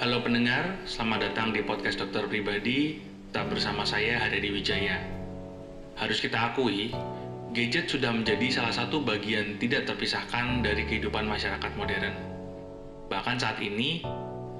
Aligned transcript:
Halo 0.00 0.24
pendengar, 0.24 0.80
selamat 0.88 1.28
datang 1.28 1.52
di 1.52 1.60
podcast 1.60 2.00
dokter 2.00 2.24
pribadi. 2.24 3.04
Tetap 3.28 3.52
bersama 3.52 3.84
saya 3.84 4.16
Haryadi 4.16 4.48
Wijaya. 4.48 4.96
Harus 6.00 6.24
kita 6.24 6.40
akui, 6.40 6.88
gadget 7.52 7.84
sudah 7.84 8.08
menjadi 8.08 8.48
salah 8.48 8.72
satu 8.72 9.04
bagian 9.04 9.60
tidak 9.60 9.84
terpisahkan 9.84 10.64
dari 10.64 10.88
kehidupan 10.88 11.28
masyarakat 11.28 11.76
modern. 11.76 12.16
Bahkan 13.12 13.36
saat 13.44 13.60
ini, 13.60 14.00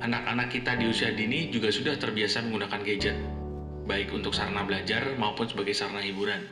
anak-anak 0.04 0.52
kita 0.52 0.76
di 0.76 0.92
usia 0.92 1.08
dini 1.16 1.48
juga 1.48 1.72
sudah 1.72 1.96
terbiasa 1.96 2.44
menggunakan 2.44 2.84
gadget, 2.84 3.16
baik 3.88 4.12
untuk 4.12 4.36
sarana 4.36 4.68
belajar 4.68 5.16
maupun 5.16 5.48
sebagai 5.48 5.72
sarana 5.72 6.04
hiburan. 6.04 6.44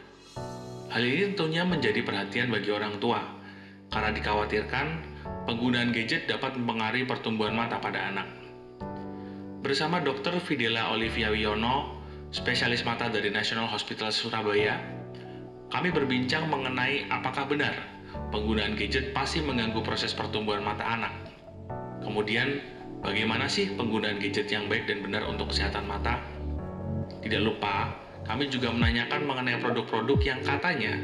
Hal 0.88 1.04
ini 1.04 1.36
tentunya 1.36 1.60
menjadi 1.68 2.00
perhatian 2.00 2.48
bagi 2.48 2.72
orang 2.72 2.96
tua, 2.96 3.20
karena 3.92 4.16
dikhawatirkan 4.16 4.86
penggunaan 5.44 5.92
gadget 5.92 6.24
dapat 6.24 6.56
mempengaruhi 6.56 7.04
pertumbuhan 7.04 7.52
mata 7.52 7.76
pada 7.76 8.08
anak. 8.08 8.47
Bersama 9.58 9.98
Dr. 9.98 10.38
Fidela 10.38 10.94
Olivia 10.94 11.34
Wiono, 11.34 11.98
spesialis 12.30 12.86
mata 12.86 13.10
dari 13.10 13.26
National 13.26 13.66
Hospital 13.66 14.14
Surabaya, 14.14 14.78
kami 15.74 15.90
berbincang 15.90 16.46
mengenai 16.46 17.10
apakah 17.10 17.50
benar 17.50 17.74
penggunaan 18.30 18.78
gadget 18.78 19.10
pasti 19.10 19.42
mengganggu 19.42 19.82
proses 19.82 20.14
pertumbuhan 20.14 20.62
mata 20.62 20.86
anak. 20.86 21.10
Kemudian, 22.06 22.62
bagaimana 23.02 23.50
sih 23.50 23.74
penggunaan 23.74 24.22
gadget 24.22 24.46
yang 24.46 24.70
baik 24.70 24.86
dan 24.86 25.02
benar 25.02 25.26
untuk 25.26 25.50
kesehatan 25.50 25.90
mata? 25.90 26.22
Tidak 27.18 27.42
lupa, 27.42 27.98
kami 28.30 28.46
juga 28.54 28.70
menanyakan 28.70 29.26
mengenai 29.26 29.58
produk-produk 29.58 30.22
yang 30.22 30.40
katanya 30.46 31.02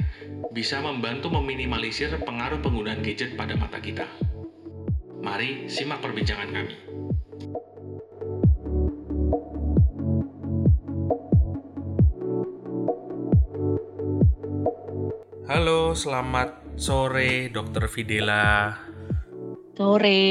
bisa 0.54 0.78
membantu 0.78 1.26
meminimalisir 1.26 2.14
pengaruh 2.22 2.62
penggunaan 2.62 3.02
gadget 3.02 3.34
pada 3.34 3.58
mata 3.58 3.82
kita. 3.82 4.06
Mari 5.26 5.66
simak 5.66 5.98
perbincangan 5.98 6.54
kami. 6.54 6.93
Selamat 15.94 16.74
sore 16.74 17.54
Dokter 17.54 17.86
Fidela. 17.86 18.74
Sore. 19.78 20.26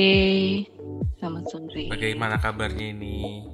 Selamat 1.16 1.44
sore. 1.48 1.88
Bagaimana 1.88 2.36
kabarnya 2.36 2.92
ini? 2.92 3.48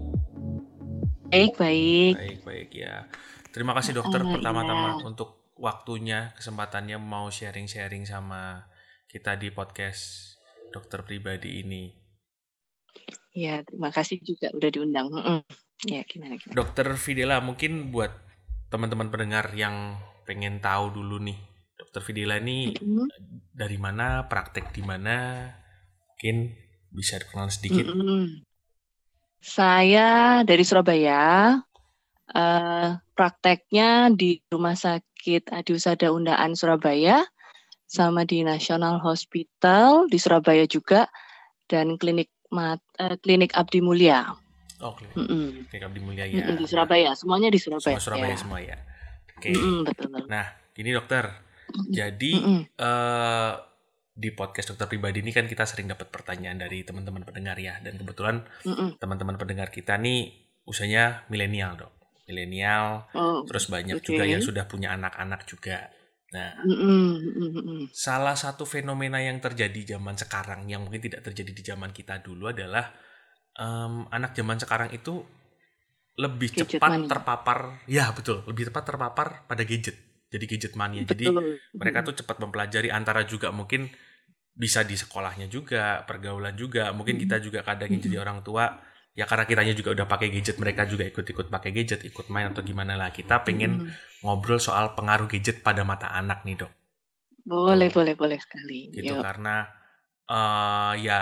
Baik, 1.30 1.54
baik. 1.62 2.14
Baik, 2.18 2.40
baik 2.42 2.70
ya. 2.74 3.06
Terima 3.54 3.78
kasih 3.78 4.02
dokter 4.02 4.26
Oh, 4.26 4.34
pertama-tama 4.34 4.98
iya. 4.98 5.06
untuk 5.06 5.54
waktunya, 5.62 6.34
kesempatannya 6.34 6.98
mau 6.98 7.30
sharing-sharing 7.30 8.10
sama 8.10 8.66
kita 9.06 9.38
di 9.38 9.54
podcast 9.54 10.34
dokter 10.74 11.06
pribadi 11.06 11.62
ini. 11.62 11.94
Ya, 13.38 13.62
terima 13.62 13.94
kasih 13.94 14.18
juga 14.26 14.50
udah 14.58 14.70
diundang. 14.74 15.14
Ya, 15.86 16.02
gimana 16.10 16.42
gimana. 16.42 16.58
Dokter 16.58 16.90
Fidela, 16.98 17.38
mungkin 17.38 17.94
buat 17.94 18.10
teman-teman 18.74 19.14
pendengar 19.14 19.54
yang 19.54 20.02
pengen 20.26 20.62
tahu 20.62 20.94
dulu 20.94 21.22
nih, 21.22 21.38
dokter 21.80 22.04
Fidela 22.04 22.36
ini 22.44 22.76
Mm-mm. 22.76 23.08
dari 23.56 23.80
mana, 23.80 24.28
praktek 24.28 24.76
di 24.76 24.84
mana, 24.84 25.48
mungkin 26.12 26.52
bisa 26.92 27.16
dikenal 27.24 27.48
sedikit. 27.48 27.88
Mm-mm. 27.88 28.44
Saya 29.40 30.44
dari 30.44 30.68
Surabaya. 30.68 31.56
eh, 32.30 32.90
prakteknya 33.18 34.14
di 34.14 34.38
Rumah 34.54 34.78
Sakit 34.78 35.50
Adi 35.50 35.74
Usada 35.74 36.14
Undaan 36.14 36.54
Surabaya 36.54 37.26
sama 37.90 38.22
di 38.22 38.46
National 38.46 39.02
Hospital 39.02 40.06
di 40.06 40.22
Surabaya 40.22 40.70
juga 40.70 41.10
dan 41.66 41.98
klinik 41.98 42.30
mat, 42.54 42.86
eh, 43.02 43.18
klinik 43.18 43.58
Abdi 43.58 43.82
Mulia. 43.82 44.30
Oke, 44.86 45.10
Mm-mm. 45.18 45.66
Klinik 45.74 45.84
Abdi 45.90 46.00
Mulia 46.06 46.30
ya. 46.30 46.54
Mm-mm, 46.54 46.62
di 46.62 46.66
Surabaya, 46.70 47.18
semuanya 47.18 47.50
di 47.50 47.58
Surabaya. 47.58 47.98
Semua 47.98 48.06
Surabaya 48.06 48.30
ya. 48.30 48.38
semua 48.38 48.60
ya. 48.62 48.78
Oke. 49.34 49.50
Mm-mm, 49.50 49.78
betul. 49.90 50.08
Nah, 50.30 50.46
gini 50.78 50.90
dokter. 50.94 51.49
Jadi 51.90 52.32
Mm-mm. 52.38 52.62
eh 52.76 53.54
di 54.20 54.36
podcast 54.36 54.76
dokter 54.76 54.92
pribadi 54.92 55.24
ini 55.24 55.32
kan 55.32 55.48
kita 55.48 55.64
sering 55.64 55.88
dapat 55.88 56.12
pertanyaan 56.12 56.60
dari 56.60 56.84
teman-teman 56.84 57.24
pendengar 57.24 57.56
ya 57.56 57.80
dan 57.80 57.96
kebetulan 57.96 58.44
teman-teman 59.00 59.40
pendengar 59.40 59.72
kita 59.72 59.96
nih 59.96 60.28
usianya 60.68 61.24
milenial 61.32 61.80
dok 61.80 61.94
milenial 62.28 63.08
Oh, 63.16 63.48
terus 63.48 63.72
banyak 63.72 63.96
oke. 63.96 64.04
juga 64.04 64.28
yang 64.28 64.44
sudah 64.44 64.68
punya 64.68 64.92
anak-anak 64.92 65.48
juga 65.48 65.88
nah 66.36 66.52
Mm-mm, 66.62 67.16
mm-mm. 67.32 67.80
salah 67.96 68.36
satu 68.36 68.68
fenomena 68.68 69.24
yang 69.24 69.40
terjadi 69.40 69.96
zaman 69.96 70.20
sekarang 70.20 70.68
yang 70.68 70.84
mungkin 70.84 71.00
tidak 71.00 71.24
terjadi 71.24 71.52
di 71.56 71.64
zaman 71.64 71.90
kita 71.90 72.20
dulu 72.20 72.52
adalah 72.52 72.92
em, 73.56 74.04
anak 74.12 74.36
zaman 74.36 74.60
sekarang 74.60 74.92
itu 74.92 75.24
lebih 76.20 76.52
Gadget 76.52 76.76
cepat 76.76 76.92
mania. 76.92 77.08
terpapar 77.08 77.60
ya 77.88 78.12
betul 78.12 78.44
lebih 78.46 78.68
cepat 78.68 78.84
terpapar 78.84 79.48
pada 79.48 79.64
gadget 79.64 79.96
jadi 80.30 80.46
gadget 80.46 80.74
mania 80.80 81.04
jadi 81.06 81.26
Betul. 81.34 81.58
mereka 81.76 82.00
tuh 82.08 82.14
cepat 82.22 82.38
mempelajari 82.42 82.90
antara 82.94 83.22
juga 83.26 83.50
mungkin 83.50 83.90
bisa 84.54 84.84
di 84.84 84.96
sekolahnya 85.00 85.48
juga 85.48 86.04
pergaulan 86.04 86.54
juga 86.58 86.92
mungkin 86.92 87.16
kita 87.22 87.40
juga 87.40 87.64
kadang 87.64 87.90
yang 87.96 88.02
jadi 88.04 88.18
orang 88.24 88.40
tua 88.44 88.66
ya 89.16 89.26
karena 89.26 89.44
kitanya 89.50 89.74
juga 89.76 89.90
udah 89.96 90.08
pakai 90.08 90.28
gadget 90.32 90.58
mereka 90.62 90.84
juga 90.86 91.04
ikut-ikut 91.08 91.48
pakai 91.50 91.72
gadget 91.76 92.02
ikut 92.06 92.28
main 92.34 92.52
atau 92.52 92.62
gimana 92.64 92.94
lah 93.00 93.10
kita 93.12 93.42
pengen 93.48 93.82
Mm. 93.84 93.92
ngobrol 94.24 94.60
soal 94.60 94.96
pengaruh 95.00 95.28
gadget 95.32 95.64
pada 95.64 95.82
mata 95.88 96.12
anak 96.12 96.44
nih 96.44 96.60
dok 96.60 96.72
boleh 97.50 97.90
boleh 97.90 98.14
boleh 98.14 98.38
sekali. 98.38 98.94
gitu 98.94 99.16
Yuk. 99.16 99.24
karena 99.24 99.66
eh 100.30 100.94
ya 101.08 101.20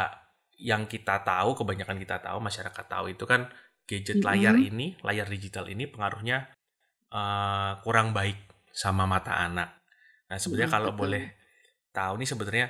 yang 0.58 0.90
kita 0.90 1.22
tahu 1.24 1.54
kebanyakan 1.62 1.98
kita 2.02 2.18
tahu 2.20 2.38
masyarakat 2.42 2.86
tahu 2.90 3.06
itu 3.14 3.24
kan 3.30 3.48
gadget 3.88 4.20
Mhm. 4.20 4.28
layar 4.28 4.56
ini 4.60 4.88
layar 5.06 5.28
digital 5.30 5.66
ini 5.72 5.86
pengaruhnya 5.88 6.38
eh, 7.14 7.72
kurang 7.86 8.12
baik 8.18 8.36
sama 8.84 9.04
mata 9.14 9.34
anak 9.48 9.70
nah 10.30 10.38
sebenarnya 10.44 10.70
Mm, 10.70 10.76
kalau 10.76 10.92
betul. 11.00 11.02
boleh 11.02 11.24
tahu 11.98 12.14
nih 12.22 12.30
sebenarnya 12.32 12.68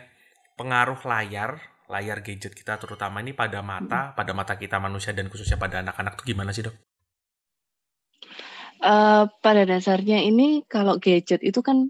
pengaruh 0.59 0.99
layar 1.11 1.51
layar 1.93 2.17
gadget 2.27 2.53
kita 2.59 2.73
terutama 2.83 3.17
ini 3.23 3.31
pada 3.41 3.59
mata 3.71 3.99
pada 4.17 4.31
mata 4.39 4.53
kita 4.63 4.77
manusia 4.87 5.11
dan 5.17 5.27
khususnya 5.31 5.57
pada 5.63 5.75
anak-anak 5.83 6.13
tuh 6.19 6.25
gimana 6.31 6.51
sih 6.55 6.63
dok? 6.67 6.75
Eh, 8.77 9.23
pada 9.43 9.63
dasarnya 9.65 10.21
ini 10.21 10.61
kalau 10.69 11.01
gadget 11.01 11.41
itu 11.41 11.59
kan 11.65 11.89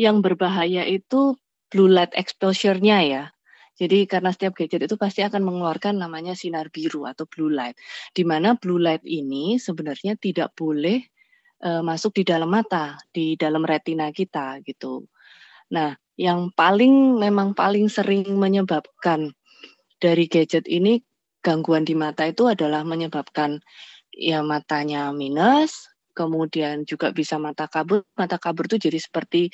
yang 0.00 0.24
berbahaya 0.24 0.84
itu 0.88 1.36
blue 1.68 1.88
light 1.92 2.12
exposure-nya 2.16 2.98
ya. 3.04 3.24
Jadi 3.80 4.04
karena 4.08 4.30
setiap 4.32 4.56
gadget 4.56 4.84
itu 4.88 4.96
pasti 5.00 5.20
akan 5.24 5.42
mengeluarkan 5.44 5.96
namanya 6.00 6.32
sinar 6.36 6.68
biru 6.72 7.04
atau 7.08 7.24
blue 7.28 7.52
light. 7.52 7.76
Di 8.16 8.24
mana 8.24 8.56
blue 8.56 8.80
light 8.80 9.04
ini 9.04 9.56
sebenarnya 9.60 10.16
tidak 10.20 10.52
boleh 10.56 11.04
eh, 11.62 11.82
masuk 11.84 12.12
di 12.18 12.24
dalam 12.26 12.50
mata, 12.50 12.98
di 13.14 13.34
dalam 13.38 13.62
retina 13.66 14.10
kita 14.12 14.60
gitu. 14.66 15.06
Nah, 15.74 15.94
yang 16.18 16.52
paling 16.54 17.18
memang 17.18 17.54
paling 17.56 17.88
sering 17.90 18.26
menyebabkan 18.38 19.32
dari 20.02 20.26
gadget 20.30 20.66
ini 20.68 21.00
gangguan 21.42 21.86
di 21.86 21.94
mata 21.98 22.26
itu 22.28 22.46
adalah 22.50 22.82
menyebabkan 22.86 23.58
ya 24.14 24.42
matanya 24.44 25.10
minus, 25.14 25.88
kemudian 26.16 26.84
juga 26.88 27.10
bisa 27.14 27.38
mata 27.40 27.66
kabur. 27.70 28.04
Mata 28.18 28.36
kabur 28.40 28.66
itu 28.70 28.78
jadi 28.90 28.98
seperti 29.00 29.50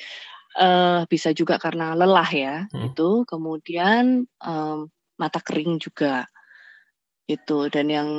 eh, 0.59 1.01
bisa 1.09 1.31
juga 1.35 1.57
karena 1.61 1.93
lelah 1.97 2.29
ya, 2.33 2.55
Hmm. 2.73 2.91
itu. 2.93 3.23
Kemudian 3.29 4.25
em, 4.43 4.79
mata 5.21 5.39
kering 5.43 5.77
juga 5.81 6.25
itu. 7.29 7.69
Dan 7.71 7.87
yang 7.93 8.09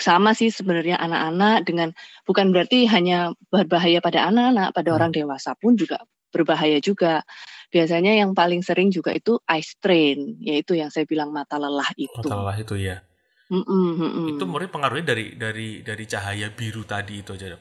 sama 0.00 0.32
sih 0.34 0.48
sebenarnya 0.48 0.96
anak-anak 0.98 1.66
dengan 1.66 1.88
bukan 2.24 2.50
berarti 2.54 2.86
hanya 2.88 3.34
berbahaya 3.50 3.98
pada 4.00 4.28
anak-anak, 4.30 4.74
pada 4.74 4.88
Hmm. 4.92 4.96
orang 4.98 5.10
dewasa 5.14 5.54
pun 5.58 5.74
juga 5.74 6.02
berbahaya 6.32 6.78
juga. 6.80 7.24
Biasanya 7.68 8.16
yang 8.16 8.32
paling 8.32 8.64
sering 8.64 8.88
juga 8.88 9.12
itu 9.12 9.36
eye 9.44 9.64
strain, 9.64 10.40
yaitu 10.40 10.76
yang 10.76 10.88
saya 10.88 11.04
bilang 11.04 11.32
mata 11.32 11.60
lelah 11.60 11.88
itu. 12.00 12.16
Mata 12.16 12.36
lelah 12.36 12.56
itu 12.56 12.74
ya. 12.80 13.04
Mm-mm, 13.48 13.86
mm-mm. 13.96 14.28
Itu 14.36 14.44
murni 14.44 14.68
pengaruhnya 14.68 15.16
dari 15.16 15.32
dari 15.36 15.80
dari 15.80 16.04
cahaya 16.04 16.52
biru 16.52 16.84
tadi 16.84 17.24
itu 17.24 17.32
aja? 17.32 17.56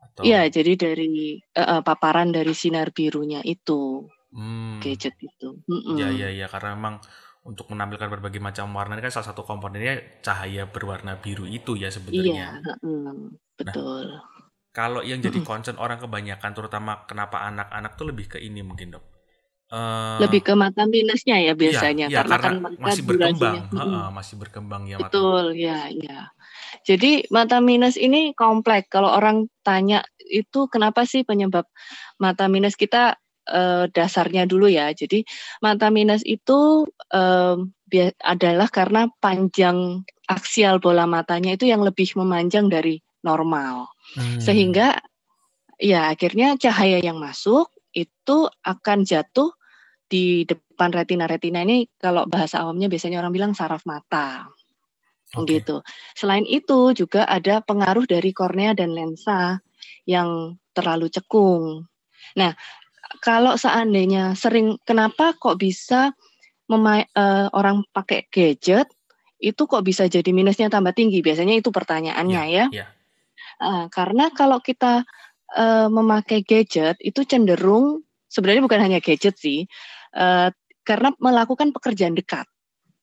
Atau 0.00 0.24
Iya, 0.24 0.48
jadi 0.48 0.72
dari 0.76 1.36
eh, 1.40 1.82
paparan 1.84 2.32
dari 2.32 2.52
sinar 2.56 2.92
birunya 2.96 3.44
itu 3.44 4.08
Hmm. 4.32 4.80
gadget 4.80 5.12
itu. 5.20 5.60
Mm-mm. 5.68 6.00
Ya, 6.00 6.08
ya, 6.08 6.28
ya, 6.32 6.46
karena 6.48 6.72
memang 6.72 7.04
untuk 7.42 7.66
menampilkan 7.74 8.06
berbagai 8.06 8.38
macam 8.38 8.70
warna 8.70 8.94
ini 8.94 9.02
kan 9.02 9.18
salah 9.18 9.34
satu 9.34 9.42
komponennya 9.42 10.22
cahaya 10.22 10.70
berwarna 10.70 11.18
biru 11.18 11.42
itu 11.42 11.74
ya 11.74 11.90
Iya, 11.90 11.98
sebenarnya. 11.98 12.48
mm, 12.78 13.18
betul. 13.58 14.06
Kalau 14.72 15.04
yang 15.04 15.20
jadi 15.20 15.42
concern 15.44 15.76
orang 15.76 16.00
kebanyakan, 16.00 16.50
terutama 16.54 17.04
kenapa 17.04 17.44
anak-anak 17.44 17.92
tuh 17.98 18.08
lebih 18.08 18.26
ke 18.30 18.38
ini 18.40 18.64
mungkin 18.64 18.94
dok. 18.96 19.04
Eh, 19.72 20.18
Lebih 20.20 20.40
ke 20.44 20.52
mata 20.52 20.84
minusnya 20.84 21.40
ya 21.40 21.52
iya, 21.52 21.52
biasanya, 21.56 22.06
iya, 22.08 22.18
karena 22.20 22.36
karena 22.36 22.68
kan 22.68 22.76
masih 22.76 23.02
berkembang, 23.08 23.56
mm-mm. 23.68 23.80
Heeh, 23.80 24.06
masih 24.12 24.34
berkembang 24.36 24.82
ya 24.84 24.96
mata. 25.00 25.08
Betul, 25.12 25.44
ya, 25.56 25.78
ya. 25.92 26.20
Jadi 26.84 27.26
mata 27.32 27.58
minus 27.58 27.96
ini 27.96 28.32
kompleks. 28.36 28.88
Kalau 28.92 29.08
orang 29.12 29.48
tanya 29.64 30.04
itu 30.20 30.68
kenapa 30.68 31.08
sih 31.08 31.24
penyebab 31.24 31.64
mata 32.20 32.46
minus 32.52 32.76
kita 32.76 33.16
eh, 33.48 33.84
dasarnya 33.90 34.46
dulu 34.46 34.70
ya. 34.70 34.90
Jadi 34.94 35.24
mata 35.64 35.88
minus 35.88 36.22
itu 36.22 36.86
bia- 37.88 38.16
adalah 38.24 38.68
karena 38.72 39.10
panjang 39.20 40.06
aksial 40.30 40.80
bola 40.80 41.04
matanya 41.04 41.52
itu 41.52 41.68
yang 41.68 41.84
lebih 41.84 42.08
memanjang 42.16 42.72
dari 42.72 43.02
normal. 43.20 43.92
Hmm. 44.16 44.40
Sehingga 44.40 44.96
ya 45.76 46.08
akhirnya 46.08 46.56
cahaya 46.56 47.02
yang 47.02 47.18
masuk 47.18 47.68
itu 47.92 48.48
akan 48.64 49.04
jatuh 49.04 49.52
di 50.08 50.44
depan 50.44 50.92
retina-retina 50.92 51.64
ini 51.64 51.88
kalau 51.96 52.24
bahasa 52.28 52.60
awamnya 52.64 52.88
biasanya 52.88 53.20
orang 53.20 53.32
bilang 53.32 53.52
saraf 53.52 53.84
mata. 53.88 54.48
Okay. 55.32 55.64
gitu. 55.64 55.80
Selain 56.12 56.44
itu 56.44 56.92
juga 56.92 57.24
ada 57.24 57.64
pengaruh 57.64 58.04
dari 58.04 58.36
kornea 58.36 58.76
dan 58.76 58.92
lensa 58.92 59.64
yang 60.04 60.60
terlalu 60.76 61.08
cekung. 61.08 61.88
Nah, 62.36 62.52
kalau 63.20 63.58
seandainya 63.58 64.32
sering 64.38 64.80
kenapa 64.86 65.36
kok 65.36 65.60
bisa 65.60 66.14
memai, 66.70 67.04
uh, 67.18 67.52
orang 67.52 67.84
pakai 67.92 68.30
gadget 68.32 68.88
itu 69.42 69.66
kok 69.66 69.82
bisa 69.82 70.06
jadi 70.06 70.30
minusnya 70.30 70.70
tambah 70.70 70.94
tinggi? 70.94 71.20
Biasanya 71.20 71.58
itu 71.58 71.74
pertanyaannya 71.74 72.42
yeah, 72.48 72.68
ya. 72.70 72.86
Yeah. 72.86 72.88
Uh, 73.58 73.84
karena 73.90 74.30
kalau 74.32 74.62
kita 74.62 75.02
uh, 75.58 75.88
memakai 75.90 76.46
gadget 76.46 76.96
itu 77.02 77.26
cenderung 77.26 78.06
sebenarnya 78.32 78.62
bukan 78.64 78.80
hanya 78.80 78.98
gadget 79.04 79.36
sih, 79.36 79.68
uh, 80.16 80.48
karena 80.88 81.12
melakukan 81.20 81.74
pekerjaan 81.74 82.16
dekat. 82.16 82.48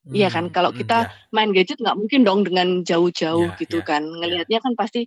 Iya 0.09 0.33
kan, 0.33 0.49
hmm, 0.49 0.55
kalau 0.55 0.73
hmm, 0.73 0.79
kita 0.81 1.05
yeah. 1.05 1.29
main 1.29 1.53
gadget 1.53 1.77
nggak 1.77 1.93
mungkin 1.93 2.25
dong 2.25 2.41
dengan 2.41 2.81
jauh-jauh 2.81 3.53
yeah, 3.53 3.59
gitu 3.61 3.77
yeah, 3.83 3.85
kan, 3.85 4.01
ngelihatnya 4.01 4.57
yeah. 4.57 4.65
kan 4.65 4.73
pasti 4.73 5.05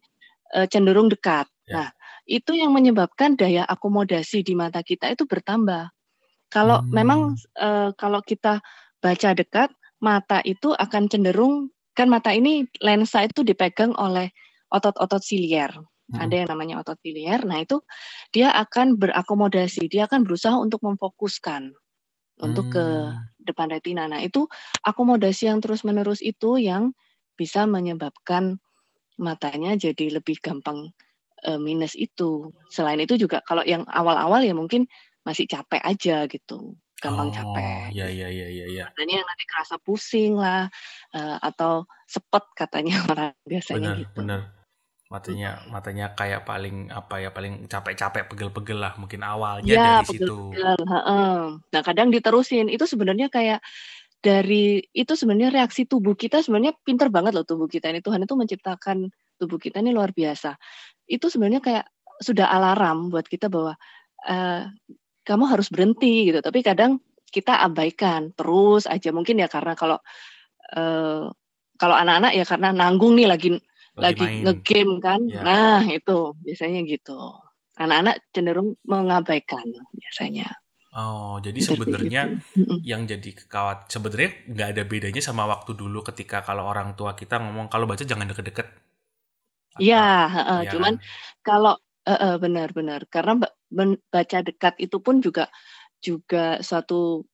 uh, 0.54 0.68
cenderung 0.70 1.10
dekat. 1.10 1.50
Yeah. 1.66 1.74
Nah, 1.74 1.88
itu 2.26 2.54
yang 2.54 2.70
menyebabkan 2.70 3.34
daya 3.34 3.66
akomodasi 3.66 4.46
di 4.46 4.54
mata 4.54 4.80
kita 4.80 5.10
itu 5.10 5.26
bertambah. 5.26 5.90
Kalau 6.52 6.84
hmm. 6.84 6.90
memang 6.92 7.20
uh, 7.58 7.90
kalau 7.96 8.20
kita 8.22 8.62
baca 9.02 9.30
dekat, 9.34 9.72
mata 9.98 10.38
itu 10.44 10.74
akan 10.74 11.08
cenderung 11.10 11.70
kan 11.92 12.08
mata 12.08 12.32
ini 12.32 12.64
lensa 12.80 13.28
itu 13.28 13.44
dipegang 13.44 13.92
oleh 13.96 14.32
otot-otot 14.72 15.20
silier. 15.20 15.70
Hmm. 16.12 16.18
Ada 16.28 16.34
yang 16.44 16.48
namanya 16.56 16.74
otot 16.80 16.98
silier. 17.00 17.40
Nah, 17.44 17.62
itu 17.62 17.80
dia 18.32 18.52
akan 18.52 18.96
berakomodasi, 18.96 19.88
dia 19.88 20.08
akan 20.08 20.24
berusaha 20.24 20.56
untuk 20.56 20.80
memfokuskan 20.84 21.72
untuk 22.42 22.74
ke 22.74 22.84
hmm. 22.84 23.44
depan 23.44 23.68
retina. 23.70 24.08
Nah, 24.08 24.24
itu 24.24 24.48
akomodasi 24.82 25.52
yang 25.52 25.60
terus-menerus 25.60 26.24
itu 26.24 26.58
yang 26.58 26.96
bisa 27.36 27.64
menyebabkan 27.64 28.60
matanya 29.20 29.76
jadi 29.76 30.20
lebih 30.20 30.40
gampang 30.40 30.90
uh, 31.46 31.60
minus 31.60 31.94
itu. 31.94 32.50
Selain 32.72 32.98
itu 32.98 33.14
juga 33.18 33.42
kalau 33.46 33.62
yang 33.62 33.86
awal-awal 33.88 34.42
ya 34.42 34.54
mungkin 34.54 34.86
masih 35.22 35.46
capek 35.46 35.78
aja 35.86 36.26
gitu, 36.26 36.74
gampang 36.98 37.30
oh, 37.30 37.34
capek. 37.34 37.94
Iya 37.94 38.06
iya 38.10 38.28
iya 38.30 38.46
iya. 38.50 38.66
Ya. 38.66 38.84
Katanya 38.90 39.22
nanti 39.22 39.44
kerasa 39.46 39.78
pusing 39.78 40.34
lah 40.34 40.66
uh, 41.14 41.36
atau 41.38 41.86
sepet 42.10 42.44
katanya 42.58 42.96
orang 43.10 43.34
biasanya 43.46 43.94
bener, 43.94 44.02
gitu. 44.02 44.18
Bener 44.22 44.42
matanya 45.12 45.60
matanya 45.68 46.06
kayak 46.16 46.48
paling 46.48 46.88
apa 46.88 47.20
ya 47.20 47.28
paling 47.28 47.68
capek-capek 47.68 48.32
pegel-pegel 48.32 48.80
lah 48.80 48.96
mungkin 48.96 49.20
awalnya 49.20 49.68
ya, 49.68 49.84
dari 50.00 50.08
pegel 50.08 50.56
-pegel. 50.56 50.72
situ. 50.80 50.96
Nah 51.68 51.82
kadang 51.84 52.08
diterusin 52.08 52.72
itu 52.72 52.88
sebenarnya 52.88 53.28
kayak 53.28 53.60
dari 54.24 54.80
itu 54.96 55.12
sebenarnya 55.12 55.52
reaksi 55.52 55.84
tubuh 55.84 56.16
kita 56.16 56.40
sebenarnya 56.40 56.72
pinter 56.80 57.12
banget 57.12 57.36
loh 57.36 57.44
tubuh 57.44 57.68
kita 57.68 57.92
ini 57.92 58.00
Tuhan 58.00 58.24
itu 58.24 58.32
menciptakan 58.38 59.12
tubuh 59.42 59.58
kita 59.58 59.82
ini 59.82 59.90
luar 59.90 60.14
biasa. 60.14 60.54
Itu 61.10 61.26
sebenarnya 61.26 61.58
kayak 61.58 61.86
sudah 62.22 62.46
alarm 62.46 63.10
buat 63.10 63.26
kita 63.26 63.50
bahwa 63.50 63.74
uh, 64.30 64.62
kamu 65.26 65.44
harus 65.50 65.66
berhenti 65.66 66.30
gitu. 66.30 66.38
Tapi 66.38 66.62
kadang 66.62 67.02
kita 67.32 67.58
abaikan 67.64 68.30
terus 68.38 68.86
aja 68.86 69.10
mungkin 69.10 69.42
ya 69.42 69.50
karena 69.50 69.74
kalau 69.74 69.98
uh, 70.78 71.26
kalau 71.74 71.94
anak-anak 71.98 72.38
ya 72.38 72.44
karena 72.46 72.70
nanggung 72.70 73.18
nih 73.18 73.26
lagi 73.26 73.48
lagi, 73.98 74.22
lagi 74.22 74.46
ngegame 74.46 74.94
kan. 75.02 75.20
Ya. 75.26 75.42
Nah, 75.42 75.82
itu 75.88 76.36
biasanya 76.40 76.80
gitu. 76.86 77.18
Anak-anak 77.76 78.22
cenderung 78.30 78.78
mengabaikan 78.86 79.64
biasanya. 79.96 80.48
Oh, 80.92 81.40
jadi 81.40 81.56
sebenarnya 81.56 82.36
gitu. 82.52 82.84
yang 82.84 83.08
jadi 83.08 83.32
kekawat 83.32 83.88
sebenarnya 83.88 84.44
nggak 84.44 84.68
ada 84.76 84.82
bedanya 84.84 85.22
sama 85.24 85.48
waktu 85.48 85.72
dulu 85.72 86.04
ketika 86.04 86.44
kalau 86.44 86.68
orang 86.68 86.92
tua 86.92 87.16
kita 87.16 87.40
ngomong 87.40 87.72
kalau 87.72 87.88
baca 87.88 88.04
jangan 88.04 88.28
deket-deket. 88.28 88.91
Iya, 89.80 90.28
uh, 90.28 90.62
ya. 90.66 90.70
cuman 90.74 91.00
kalau 91.40 91.78
uh, 92.04 92.12
uh, 92.12 92.36
benar-benar 92.36 93.06
karena 93.08 93.40
baca 94.12 94.38
dekat 94.44 94.74
itu 94.82 95.00
pun 95.00 95.24
juga 95.24 95.48
juga 96.02 96.60
suatu 96.60 97.24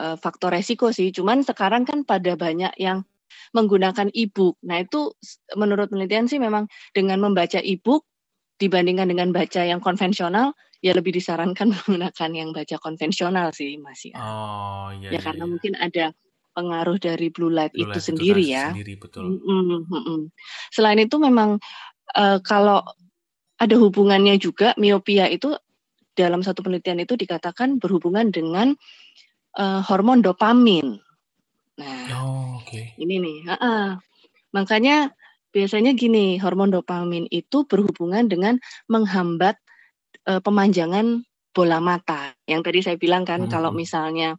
uh, 0.00 0.16
faktor 0.18 0.56
resiko 0.56 0.90
sih. 0.90 1.12
Cuman 1.14 1.44
sekarang 1.44 1.84
kan 1.86 2.02
pada 2.02 2.34
banyak 2.34 2.72
yang 2.80 3.04
menggunakan 3.54 4.10
e-book. 4.14 4.58
Nah, 4.66 4.82
itu 4.82 5.14
menurut 5.54 5.90
penelitian 5.90 6.26
sih 6.26 6.40
memang 6.40 6.66
dengan 6.96 7.22
membaca 7.22 7.60
e-book 7.62 8.06
dibandingkan 8.58 9.10
dengan 9.10 9.34
baca 9.34 9.62
yang 9.66 9.82
konvensional, 9.82 10.54
ya 10.78 10.94
lebih 10.94 11.14
disarankan 11.14 11.70
menggunakan 11.74 12.30
yang 12.34 12.50
baca 12.50 12.76
konvensional 12.78 13.50
sih, 13.54 13.76
Mas 13.78 14.02
ya. 14.06 14.16
Oh, 14.18 14.88
iya. 14.94 15.14
Ya 15.14 15.18
iya, 15.18 15.20
karena 15.20 15.44
iya. 15.46 15.50
mungkin 15.50 15.72
ada 15.78 16.04
pengaruh 16.54 16.96
dari 17.02 17.28
blue 17.28 17.50
light 17.50 17.74
blue 17.74 17.90
itu 17.90 17.98
light 17.98 18.06
sendiri 18.06 18.42
itu 18.46 18.54
ya. 18.54 18.64
Sendiri, 18.70 18.94
betul. 18.96 19.42
Mm 19.42 19.84
-mm. 19.90 20.20
Selain 20.70 20.98
itu 21.02 21.18
memang 21.18 21.58
uh, 22.14 22.38
kalau 22.40 22.80
ada 23.58 23.76
hubungannya 23.78 24.38
juga 24.38 24.74
miopia 24.78 25.26
itu 25.30 25.54
dalam 26.14 26.46
satu 26.46 26.62
penelitian 26.62 27.02
itu 27.02 27.18
dikatakan 27.18 27.82
berhubungan 27.82 28.30
dengan 28.30 28.78
uh, 29.58 29.82
hormon 29.82 30.22
dopamin. 30.22 31.02
Nah, 31.74 32.06
oh, 32.22 32.62
okay. 32.62 32.94
ini 33.02 33.18
nih, 33.18 33.38
uh 33.50 33.54
-uh. 33.58 33.86
makanya 34.54 35.10
biasanya 35.50 35.98
gini, 35.98 36.38
hormon 36.38 36.70
dopamin 36.70 37.26
itu 37.34 37.66
berhubungan 37.66 38.30
dengan 38.30 38.62
menghambat 38.86 39.58
uh, 40.30 40.38
pemanjangan 40.38 41.26
bola 41.50 41.78
mata. 41.82 42.34
Yang 42.46 42.60
tadi 42.66 42.78
saya 42.82 42.96
bilang 42.98 43.26
kan, 43.26 43.46
hmm. 43.46 43.50
kalau 43.50 43.74
misalnya 43.74 44.38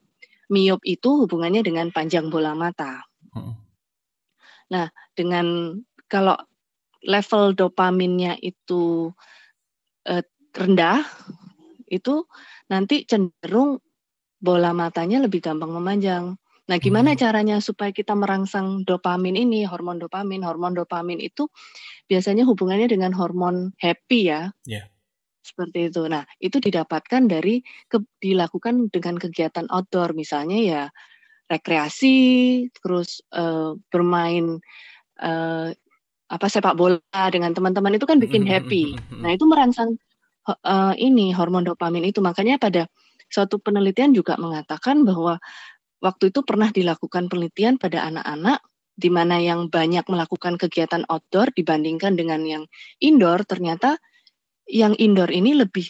miop 0.52 0.82
itu 0.86 1.26
hubungannya 1.26 1.62
dengan 1.66 1.90
panjang 1.90 2.30
bola 2.30 2.54
mata. 2.54 3.06
Hmm. 3.34 3.58
Nah, 4.72 4.90
dengan 5.14 5.78
kalau 6.10 6.38
level 7.06 7.54
dopaminnya 7.54 8.38
itu 8.42 9.14
uh, 10.10 10.24
rendah, 10.58 11.06
itu 11.90 12.26
nanti 12.70 13.06
cenderung 13.06 13.82
bola 14.42 14.74
matanya 14.74 15.22
lebih 15.22 15.42
gampang 15.42 15.74
memanjang. 15.74 16.38
Nah, 16.66 16.78
gimana 16.82 17.14
hmm. 17.14 17.20
caranya 17.22 17.58
supaya 17.62 17.94
kita 17.94 18.18
merangsang 18.18 18.82
dopamin 18.90 19.38
ini, 19.38 19.70
hormon 19.70 20.02
dopamin? 20.02 20.42
Hormon 20.42 20.74
dopamin 20.74 21.22
itu 21.22 21.46
biasanya 22.10 22.42
hubungannya 22.50 22.90
dengan 22.90 23.14
hormon 23.14 23.78
happy 23.78 24.34
ya. 24.34 24.50
Yeah. 24.66 24.90
Seperti 25.46 25.94
itu. 25.94 26.02
Nah, 26.10 26.26
itu 26.42 26.58
didapatkan 26.58 27.30
dari 27.30 27.62
ke, 27.86 28.02
dilakukan 28.18 28.90
dengan 28.90 29.22
kegiatan 29.22 29.70
outdoor, 29.70 30.18
misalnya 30.18 30.58
ya 30.58 30.84
rekreasi, 31.46 32.18
terus 32.82 33.22
uh, 33.38 33.78
bermain 33.94 34.58
uh, 35.22 35.70
apa 36.26 36.48
sepak 36.50 36.74
bola 36.74 36.98
dengan 37.30 37.54
teman-teman 37.54 37.94
itu 37.94 38.10
kan 38.10 38.18
bikin 38.18 38.42
happy. 38.42 38.98
Nah, 39.22 39.38
itu 39.38 39.46
merangsang 39.46 40.02
uh, 40.50 40.98
ini 40.98 41.30
hormon 41.30 41.70
dopamin 41.70 42.02
itu. 42.10 42.18
Makanya 42.26 42.58
pada 42.58 42.90
suatu 43.30 43.62
penelitian 43.62 44.18
juga 44.18 44.34
mengatakan 44.42 45.06
bahwa 45.06 45.38
waktu 46.02 46.34
itu 46.34 46.42
pernah 46.42 46.74
dilakukan 46.74 47.30
penelitian 47.30 47.78
pada 47.78 48.10
anak-anak 48.10 48.66
di 48.98 49.14
mana 49.14 49.38
yang 49.38 49.70
banyak 49.70 50.08
melakukan 50.10 50.58
kegiatan 50.58 51.06
outdoor 51.12 51.54
dibandingkan 51.54 52.18
dengan 52.18 52.42
yang 52.42 52.64
indoor, 52.98 53.46
ternyata 53.46 54.02
yang 54.70 54.98
indoor 54.98 55.30
ini 55.30 55.54
lebih 55.54 55.86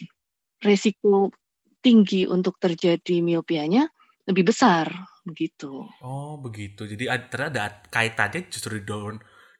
resiko 0.59 1.31
tinggi 1.79 2.25
untuk 2.25 2.57
terjadi 2.57 3.21
miopianya 3.21 3.87
lebih 4.25 4.49
besar 4.49 4.89
begitu. 5.21 5.85
Oh 6.01 6.37
begitu. 6.41 6.89
Jadi 6.89 7.05
ada 7.09 7.81
kaitannya 7.89 8.49
justru 8.49 8.81
di 8.81 8.85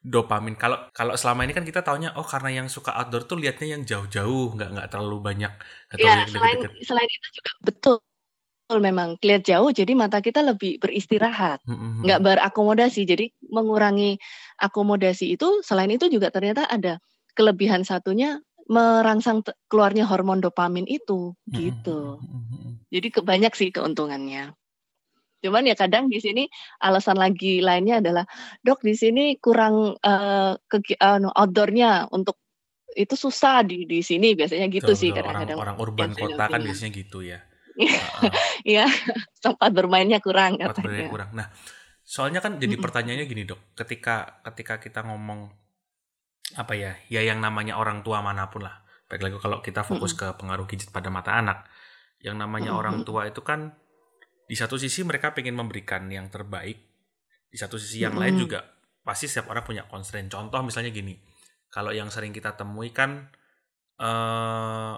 dopamin. 0.06 0.54
Kalau 0.58 0.90
kalau 0.94 1.18
selama 1.18 1.46
ini 1.46 1.54
kan 1.54 1.66
kita 1.66 1.82
taunya 1.82 2.14
oh 2.14 2.26
karena 2.26 2.62
yang 2.62 2.68
suka 2.70 2.94
outdoor 2.94 3.26
tuh 3.26 3.38
liatnya 3.42 3.78
yang 3.78 3.82
jauh-jauh, 3.86 4.54
nggak 4.54 4.70
nggak 4.74 4.88
terlalu 4.94 5.18
banyak. 5.22 5.54
Iya 5.98 6.30
selain 6.30 6.58
selain 6.82 7.10
itu 7.10 7.28
juga 7.42 7.52
betul 7.66 7.98
memang 8.82 9.22
lihat 9.22 9.46
jauh 9.46 9.70
jadi 9.70 9.94
mata 9.94 10.18
kita 10.26 10.42
lebih 10.42 10.82
beristirahat 10.82 11.62
mm-hmm. 11.70 12.02
nggak 12.02 12.20
berakomodasi 12.26 13.06
jadi 13.06 13.30
mengurangi 13.46 14.18
akomodasi 14.58 15.38
itu 15.38 15.62
selain 15.62 15.94
itu 15.94 16.10
juga 16.10 16.34
ternyata 16.34 16.66
ada 16.66 16.98
kelebihan 17.38 17.86
satunya 17.86 18.42
merangsang 18.66 19.46
keluarnya 19.70 20.10
hormon 20.10 20.42
dopamin 20.42 20.90
itu 20.90 21.38
gitu. 21.54 22.18
mm-hmm. 22.18 22.90
jadi 22.90 23.08
banyak 23.22 23.54
sih 23.54 23.70
keuntungannya. 23.70 24.58
Cuman 25.46 25.70
ya 25.70 25.78
kadang 25.78 26.10
di 26.10 26.18
sini 26.18 26.50
alasan 26.82 27.22
lagi 27.22 27.62
lainnya 27.62 28.02
adalah 28.02 28.26
dok 28.66 28.82
di 28.82 28.98
sini 28.98 29.38
kurang 29.38 29.94
uh, 30.02 30.58
ke 30.66 30.98
uh, 30.98 31.22
outdoornya 31.38 32.10
untuk 32.10 32.42
itu 32.98 33.14
susah 33.14 33.62
di 33.62 33.86
di 33.86 34.02
sini 34.02 34.34
biasanya 34.34 34.66
gitu 34.74 34.96
betul, 34.96 34.98
sih 34.98 35.10
kadang-kadang 35.14 35.62
orang, 35.62 35.78
orang 35.78 35.86
urban 35.86 36.12
kota 36.18 36.44
kan 36.50 36.62
biasanya 36.66 36.92
gitu 36.94 37.20
ya. 37.22 37.40
Iya, 38.66 38.90
tempat 39.44 39.70
bermainnya 39.70 40.18
kurang 40.24 40.58
tempat 40.58 40.82
bermainnya 40.82 41.12
kurang. 41.12 41.30
Nah, 41.38 41.52
Soalnya 42.06 42.38
kan 42.38 42.62
jadi 42.62 42.78
pertanyaannya 42.78 43.26
gini 43.26 43.50
dok, 43.50 43.74
ketika 43.74 44.38
ketika 44.46 44.78
kita 44.78 45.02
ngomong 45.02 45.50
apa 46.54 46.78
ya, 46.78 46.94
ya 47.10 47.26
yang 47.26 47.42
namanya 47.42 47.82
orang 47.82 48.06
tua 48.06 48.22
mana 48.22 48.54
pun 48.54 48.62
lah. 48.70 48.86
Baik 49.10 49.22
lagi 49.26 49.38
kalau 49.42 49.58
kita 49.66 49.82
fokus 49.82 50.14
ke 50.14 50.30
pengaruh 50.38 50.70
gadget 50.70 50.94
pada 50.94 51.10
mata 51.10 51.34
anak, 51.34 51.66
yang 52.22 52.38
namanya 52.38 52.74
Mm-mm. 52.74 52.82
orang 52.82 52.98
tua 53.02 53.26
itu 53.26 53.42
kan 53.42 53.74
di 54.46 54.54
satu 54.54 54.78
sisi 54.78 55.02
mereka 55.02 55.34
pengen 55.34 55.58
memberikan 55.58 56.06
yang 56.10 56.30
terbaik, 56.30 56.78
di 57.50 57.58
satu 57.58 57.82
sisi 57.82 58.06
yang 58.06 58.18
lain 58.18 58.38
Mm-mm. 58.38 58.44
juga 58.46 58.60
pasti 59.06 59.30
setiap 59.30 59.54
orang 59.54 59.66
punya 59.66 59.84
constraint. 59.86 60.30
Contoh 60.30 60.62
misalnya 60.66 60.90
gini, 60.90 61.18
kalau 61.70 61.94
yang 61.94 62.10
sering 62.10 62.34
kita 62.34 62.58
temui 62.58 62.90
kan 62.94 63.30
eh 64.02 64.96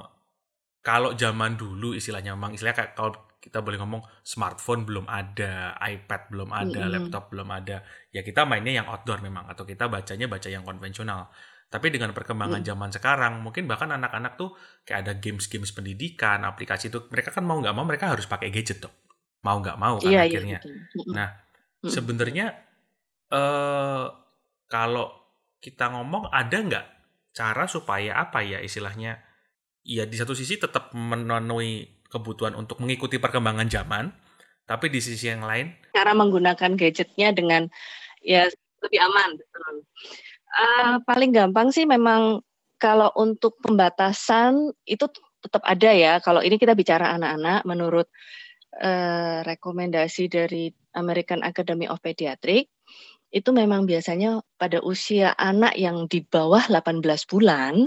kalau 0.82 1.12
zaman 1.20 1.60
dulu 1.60 1.92
istilahnya 1.92 2.32
memang 2.40 2.56
istilahnya 2.56 2.80
kayak 2.80 2.92
kalau 2.96 3.12
kita 3.48 3.64
boleh 3.64 3.80
ngomong 3.80 4.04
smartphone 4.22 4.84
belum 4.84 5.08
ada, 5.08 5.80
iPad 5.80 6.22
belum 6.28 6.52
ada, 6.52 6.82
Mm-mm. 6.84 6.94
laptop 7.00 7.32
belum 7.32 7.48
ada. 7.48 7.80
Ya 8.12 8.22
kita 8.22 8.44
mainnya 8.44 8.84
yang 8.84 8.88
outdoor 8.92 9.24
memang 9.24 9.48
atau 9.48 9.64
kita 9.64 9.88
bacanya 9.88 10.28
baca 10.28 10.52
yang 10.52 10.68
konvensional. 10.68 11.32
Tapi 11.68 11.92
dengan 11.92 12.12
perkembangan 12.16 12.64
Mm. 12.64 12.68
zaman 12.68 12.90
sekarang, 12.92 13.34
mungkin 13.44 13.68
bahkan 13.68 13.92
anak-anak 13.92 14.40
tuh 14.40 14.56
kayak 14.88 15.00
ada 15.08 15.14
games-games 15.20 15.72
pendidikan, 15.76 16.44
aplikasi 16.44 16.92
itu 16.92 17.08
mereka 17.12 17.32
kan 17.32 17.44
mau 17.48 17.60
nggak 17.60 17.76
mau 17.76 17.84
mereka 17.88 18.12
harus 18.12 18.28
pakai 18.28 18.52
gadget 18.52 18.84
tuh. 18.84 18.92
Mau 19.44 19.60
nggak 19.64 19.76
mau 19.80 20.00
kan 20.00 20.08
Iya, 20.12 20.24
iya 20.24 20.28
akhirnya. 20.28 20.60
Mm-mm. 20.64 21.14
Nah, 21.16 21.30
Mm. 21.84 21.92
sebenarnya 21.92 22.46
eh 23.28 24.06
kalau 24.68 25.08
kita 25.60 25.92
ngomong 25.92 26.32
ada 26.32 26.58
nggak 26.60 26.86
cara 27.36 27.64
supaya 27.68 28.18
apa 28.18 28.42
ya 28.42 28.60
istilahnya 28.64 29.20
ya 29.88 30.04
di 30.04 30.16
satu 30.20 30.36
sisi 30.36 30.60
tetap 30.60 30.92
memenuhi 30.92 31.97
kebutuhan 32.08 32.56
untuk 32.56 32.80
mengikuti 32.84 33.20
perkembangan 33.20 33.68
zaman, 33.68 34.12
tapi 34.68 34.92
di 34.92 35.00
sisi 35.00 35.32
yang 35.32 35.44
lain 35.44 35.72
cara 35.98 36.14
menggunakan 36.14 36.78
gadgetnya 36.78 37.34
dengan 37.34 37.66
ya 38.22 38.46
lebih 38.86 39.00
aman. 39.02 39.30
Eh, 40.58 40.96
paling 41.04 41.34
gampang 41.34 41.74
sih 41.74 41.90
memang 41.90 42.46
kalau 42.78 43.10
untuk 43.18 43.58
pembatasan 43.66 44.72
itu 44.86 45.10
tetap 45.42 45.66
ada 45.66 45.90
ya. 45.90 46.14
Kalau 46.22 46.46
ini 46.46 46.62
kita 46.62 46.78
bicara 46.78 47.18
anak-anak, 47.18 47.66
menurut 47.66 48.08
eh, 48.78 49.42
rekomendasi 49.42 50.30
dari 50.30 50.70
American 50.94 51.42
Academy 51.42 51.90
of 51.90 52.02
Pediatrics 52.02 52.70
itu 53.28 53.50
memang 53.52 53.84
biasanya 53.84 54.40
pada 54.56 54.80
usia 54.80 55.36
anak 55.36 55.76
yang 55.76 56.08
di 56.08 56.24
bawah 56.24 56.64
18 56.72 57.04
bulan 57.28 57.84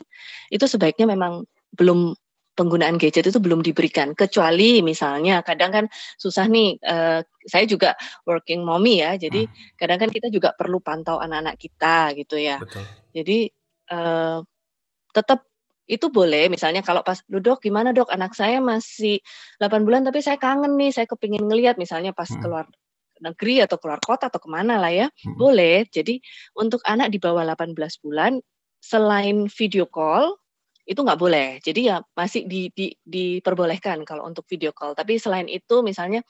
itu 0.53 0.65
sebaiknya 0.69 1.09
memang 1.09 1.49
belum 1.81 2.13
penggunaan 2.61 3.01
gadget 3.01 3.33
itu 3.33 3.41
belum 3.41 3.65
diberikan 3.65 4.13
kecuali 4.13 4.85
misalnya 4.85 5.41
kadang 5.41 5.73
kan 5.73 5.85
susah 6.21 6.45
nih 6.45 6.77
eh, 6.85 7.25
saya 7.49 7.65
juga 7.65 7.97
working 8.29 8.61
mommy 8.61 9.01
ya 9.01 9.17
jadi 9.17 9.49
kadang 9.81 10.05
kan 10.05 10.11
kita 10.13 10.29
juga 10.29 10.53
perlu 10.53 10.85
pantau 10.85 11.17
anak-anak 11.17 11.57
kita 11.57 12.13
gitu 12.21 12.37
ya 12.37 12.61
betul. 12.61 12.85
jadi 13.17 13.49
eh, 13.97 14.39
tetap 15.17 15.49
itu 15.91 16.07
boleh 16.07 16.47
misalnya 16.47 16.87
kalau 16.87 17.03
pas 17.03 17.19
dok 17.27 17.65
gimana 17.67 17.91
dok 17.91 18.15
anak 18.15 18.37
saya 18.37 18.63
masih 18.63 19.19
8 19.59 19.83
bulan 19.83 20.07
tapi 20.07 20.23
saya 20.23 20.39
kangen 20.39 20.79
nih 20.79 20.95
saya 20.95 21.09
kepingin 21.11 21.43
ngelihat 21.49 21.81
misalnya 21.81 22.15
pas 22.15 22.31
Hmm. 22.31 22.39
keluar 22.39 22.67
negeri 23.21 23.61
atau 23.67 23.77
keluar 23.77 23.99
kota 23.99 24.31
atau 24.31 24.39
ke 24.39 24.47
mana 24.47 24.79
lah 24.79 24.93
ya 24.95 25.11
Hmm. 25.27 25.35
boleh 25.35 25.91
jadi 25.91 26.23
untuk 26.55 26.79
anak 26.87 27.11
di 27.11 27.19
bawah 27.19 27.43
18 27.43 27.99
bulan 28.07 28.39
selain 28.79 29.51
video 29.51 29.85
call 29.91 30.39
itu 30.91 31.01
nggak 31.07 31.21
boleh 31.23 31.63
jadi 31.63 31.81
ya 31.81 31.97
masih 32.19 32.51
di, 32.51 32.67
di, 32.75 32.91
diperbolehkan 33.07 34.03
kalau 34.03 34.27
untuk 34.27 34.43
video 34.51 34.75
call 34.75 34.99
tapi 34.99 35.23
selain 35.23 35.47
itu 35.47 35.87
misalnya 35.87 36.27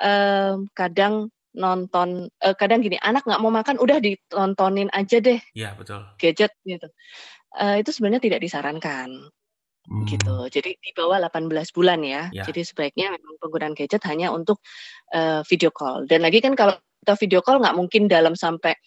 eh, 0.00 0.56
kadang 0.72 1.28
nonton 1.52 2.32
eh, 2.40 2.56
kadang 2.56 2.80
gini 2.80 2.96
anak 3.04 3.28
nggak 3.28 3.42
mau 3.44 3.52
makan 3.52 3.76
udah 3.76 4.00
ditontonin 4.00 4.88
aja 4.96 5.20
deh 5.20 5.36
Ya 5.52 5.76
betul. 5.76 6.00
gadget 6.16 6.56
gitu. 6.64 6.88
Eh, 7.60 7.84
itu 7.84 7.92
sebenarnya 7.92 8.24
tidak 8.24 8.40
disarankan 8.40 9.28
Hmm. 9.82 10.06
gitu. 10.06 10.46
Jadi 10.46 10.78
di 10.78 10.90
bawah 10.94 11.18
18 11.18 11.74
bulan 11.74 12.06
ya. 12.06 12.30
Ya. 12.30 12.46
Jadi 12.46 12.62
sebaiknya 12.62 13.18
memang 13.18 13.34
penggunaan 13.42 13.74
gadget 13.74 14.02
hanya 14.06 14.30
untuk 14.30 14.62
eh, 15.10 15.42
video 15.50 15.74
call. 15.74 16.06
Dan 16.06 16.22
lagi 16.22 16.38
kan 16.38 16.54
kalau 16.54 16.78
kita 17.02 17.18
video 17.18 17.40
call 17.42 17.58
nggak 17.58 17.74
mungkin 17.74 18.06
dalam 18.06 18.38
sampai 18.38 18.78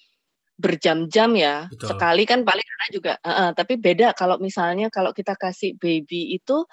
berjam-jam 0.56 1.36
ya. 1.36 1.68
Betul. 1.68 1.96
Sekali 1.96 2.24
kan 2.24 2.44
paling 2.48 2.64
anak 2.66 2.90
juga. 2.96 3.14
eh, 3.20 3.30
eh, 3.30 3.50
tapi 3.56 3.76
beda 3.76 4.16
kalau 4.16 4.40
misalnya 4.40 4.88
kalau 4.88 5.12
kita 5.12 5.36
kasih 5.36 5.76
baby 5.76 6.36
itu 6.40 6.64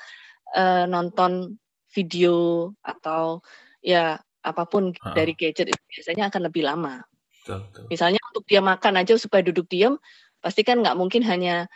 eh, 0.55 0.85
nonton 0.87 1.59
video 1.93 2.71
atau 2.81 3.43
ya 3.85 4.17
apa 4.43 4.63
pun 4.67 4.91
Ha-ha. 4.97 5.15
dari 5.15 5.35
gadget 5.39 5.71
itu 5.71 5.83
biasanya 5.91 6.31
akan 6.31 6.43
lebih 6.51 6.63
lama. 6.67 7.03
Betul, 7.43 7.59
betul. 7.69 7.83
Misalnya 7.91 8.21
untuk 8.31 8.45
dia 8.47 8.63
makan 8.63 8.95
aja 9.03 9.15
supaya 9.19 9.43
duduk 9.43 9.67
diam, 9.67 9.99
pasti 10.39 10.63
kan 10.63 10.79
nggak 10.83 10.95
mungkin 10.99 11.23
hanya 11.27 11.67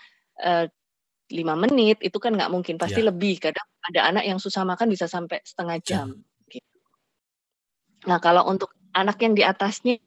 eh, 0.40 0.70
lima 1.34 1.58
menit, 1.58 1.98
itu 2.06 2.18
kan 2.22 2.38
nggak 2.38 2.50
mungkin, 2.54 2.78
pasti 2.78 3.02
Ya. 3.02 3.10
lebih. 3.10 3.42
Kadang 3.42 3.66
ada 3.90 4.00
anak 4.14 4.24
yang 4.30 4.38
susah 4.38 4.62
makan 4.62 4.86
bisa 4.86 5.10
sampai 5.10 5.42
setengah 5.42 5.78
jam. 5.82 6.06
Gitu. 6.46 6.62
Nah 8.06 8.22
kalau 8.22 8.46
untuk 8.46 8.70
anak 8.94 9.18
yang 9.20 9.34
di 9.34 9.42
atasnya, 9.42 9.98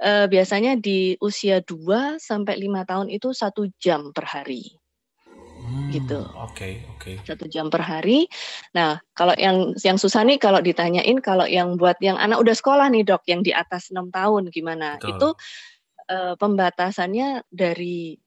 eh, 0.00 0.26
biasanya 0.30 0.78
di 0.78 1.14
usia 1.20 1.60
2 1.62 2.16
sampai 2.18 2.58
5 2.58 2.82
tahun 2.86 3.10
itu 3.10 3.30
satu 3.30 3.68
jam 3.78 4.10
per 4.10 4.26
hari. 4.26 4.78
Hmm, 5.26 5.90
Gitu. 5.92 6.18
Oke, 6.34 6.82
oke. 6.96 7.10
satu 7.24 7.46
jam 7.48 7.72
per 7.72 7.82
hari. 7.84 8.28
Nah, 8.76 9.00
kalau 9.16 9.32
yang 9.38 9.72
yang 9.80 9.96
susah 9.96 10.26
nih 10.26 10.36
kalau 10.36 10.60
ditanyain 10.60 11.18
kalau 11.24 11.48
yang 11.48 11.80
buat 11.80 11.96
yang 12.04 12.20
anak 12.20 12.40
udah 12.42 12.54
sekolah 12.56 12.86
nih 12.92 13.06
dok, 13.06 13.22
yang 13.30 13.40
di 13.40 13.54
atas 13.54 13.88
enam 13.94 14.12
tahun 14.12 14.52
gimana? 14.52 15.00
Betul. 15.00 15.10
Itu 15.16 15.28
eh, 16.12 16.34
pembatasannya 16.36 17.48
dari 17.48 18.18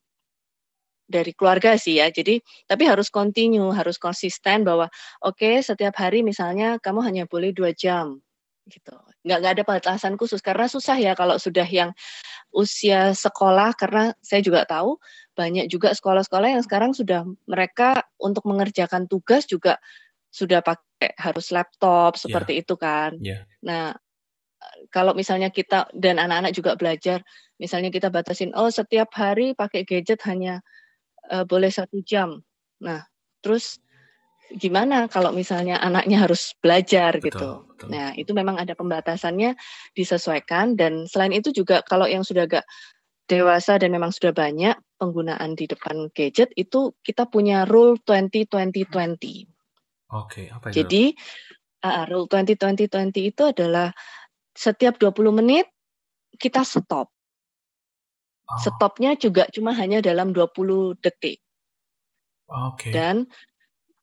dari 1.08 1.32
keluarga 1.32 1.80
sih 1.80 1.98
ya. 2.04 2.12
Jadi 2.12 2.44
tapi 2.68 2.84
harus 2.84 3.08
continue, 3.08 3.72
harus 3.72 3.96
konsisten 3.96 4.68
bahwa 4.68 4.92
oke 5.24 5.64
setiap 5.64 5.96
hari 5.96 6.22
misalnya 6.22 6.78
kamu 6.84 7.00
hanya 7.08 7.24
boleh 7.26 7.56
dua 7.56 7.72
jam 7.72 8.20
gitu. 8.68 8.94
Nggak 9.24 9.38
nggak 9.44 9.54
ada 9.58 9.64
batasan 9.66 10.14
khusus 10.20 10.44
karena 10.44 10.68
susah 10.68 11.00
ya 11.00 11.16
kalau 11.16 11.40
sudah 11.40 11.66
yang 11.66 11.92
usia 12.52 13.12
sekolah 13.12 13.76
karena 13.76 14.16
saya 14.24 14.44
juga 14.44 14.64
tahu 14.68 15.00
banyak 15.36 15.68
juga 15.68 15.92
sekolah-sekolah 15.94 16.58
yang 16.58 16.64
sekarang 16.64 16.92
sudah 16.96 17.24
mereka 17.46 18.04
untuk 18.18 18.48
mengerjakan 18.48 19.06
tugas 19.06 19.46
juga 19.46 19.78
sudah 20.32 20.62
pakai 20.62 21.16
harus 21.18 21.50
laptop 21.54 22.20
seperti 22.20 22.62
itu 22.62 22.76
kan. 22.76 23.16
Ya. 23.22 23.46
Nah, 23.64 23.96
kalau 24.90 25.14
misalnya 25.14 25.54
kita 25.54 25.88
dan 25.94 26.18
anak-anak 26.18 26.54
juga 26.54 26.76
belajar, 26.76 27.22
misalnya 27.62 27.94
kita 27.94 28.10
batasin, 28.10 28.54
oh 28.58 28.70
setiap 28.70 29.14
hari 29.16 29.54
pakai 29.54 29.86
gadget 29.88 30.22
hanya 30.26 30.62
eh, 31.30 31.46
boleh 31.46 31.72
satu 31.72 32.02
jam. 32.04 32.42
Nah, 32.82 33.06
terus 33.42 33.82
gimana 34.56 35.12
kalau 35.12 35.36
misalnya 35.36 35.80
anaknya 35.82 36.24
harus 36.24 36.56
belajar 36.64 37.20
Betul, 37.20 37.28
gitu? 37.28 37.50
betul. 37.68 37.88
Nah, 37.92 38.16
itu 38.16 38.32
memang 38.32 38.56
ada 38.56 38.74
pembatasannya 38.74 39.60
disesuaikan 39.92 40.80
dan 40.80 41.06
selain 41.10 41.36
itu 41.36 41.52
juga 41.52 41.84
kalau 41.84 42.08
yang 42.08 42.24
sudah 42.24 42.48
agak 42.48 42.64
dewasa 43.28 43.76
dan 43.76 43.92
memang 43.92 44.16
sudah 44.16 44.32
banyak 44.32 44.76
penggunaan 44.96 45.54
di 45.54 45.68
depan 45.68 46.08
gadget 46.16 46.50
itu 46.56 46.96
kita 47.04 47.28
punya 47.28 47.68
rule 47.68 48.00
20-20-20. 48.08 49.46
Oke, 50.16 50.48
apa 50.48 50.72
itu? 50.72 50.76
Jadi 50.80 51.04
uh, 51.84 52.04
rule 52.08 52.28
20-20-20 52.32 53.32
itu 53.36 53.44
adalah 53.44 53.92
setiap 54.56 54.96
20 54.96 55.40
menit 55.44 55.68
kita 56.40 56.64
stop. 56.64 57.12
Oh, 58.48 58.56
Stopnya 58.64 59.20
juga 59.20 59.44
cuma 59.52 59.76
hanya 59.76 60.00
dalam 60.00 60.32
20 60.32 60.96
detik 61.04 61.44
Oke. 62.48 62.96
dan 62.96 63.28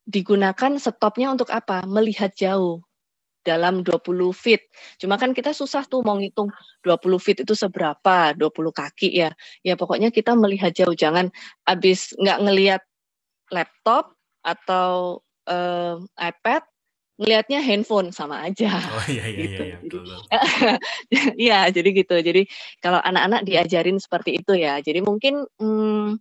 digunakan 0.05 0.73
stopnya 0.81 1.33
untuk 1.33 1.49
apa? 1.51 1.83
Melihat 1.89 2.33
jauh 2.37 2.85
dalam 3.45 3.85
20 3.85 4.33
feet. 4.33 4.65
Cuma 4.97 5.21
kan 5.21 5.37
kita 5.37 5.53
susah 5.53 5.85
tuh 5.85 6.01
mau 6.01 6.17
ngitung 6.17 6.49
20 6.81 7.21
feet 7.21 7.45
itu 7.45 7.53
seberapa, 7.53 8.33
20 8.35 8.73
kaki 8.73 9.13
ya. 9.13 9.31
Ya 9.61 9.77
pokoknya 9.77 10.09
kita 10.09 10.33
melihat 10.35 10.73
jauh, 10.73 10.97
jangan 10.97 11.29
habis 11.69 12.17
nggak 12.17 12.39
ngelihat 12.41 12.83
laptop 13.53 14.17
atau 14.41 15.21
eh, 15.45 15.97
iPad, 16.17 16.65
ngelihatnya 17.21 17.61
handphone 17.61 18.09
sama 18.11 18.49
aja. 18.49 18.81
Oh 18.81 19.05
iya 19.13 19.25
iya 19.29 19.41
gitu. 19.45 19.63
iya, 19.65 19.79
iya. 19.85 19.99
Iya, 21.45 21.59
jadi 21.71 21.89
gitu. 21.93 22.17
Jadi 22.17 22.43
kalau 22.81 22.99
anak-anak 22.99 23.45
diajarin 23.45 24.01
seperti 24.01 24.41
itu 24.41 24.57
ya. 24.57 24.81
Jadi 24.81 25.05
mungkin 25.05 25.45
hmm, 25.61 26.17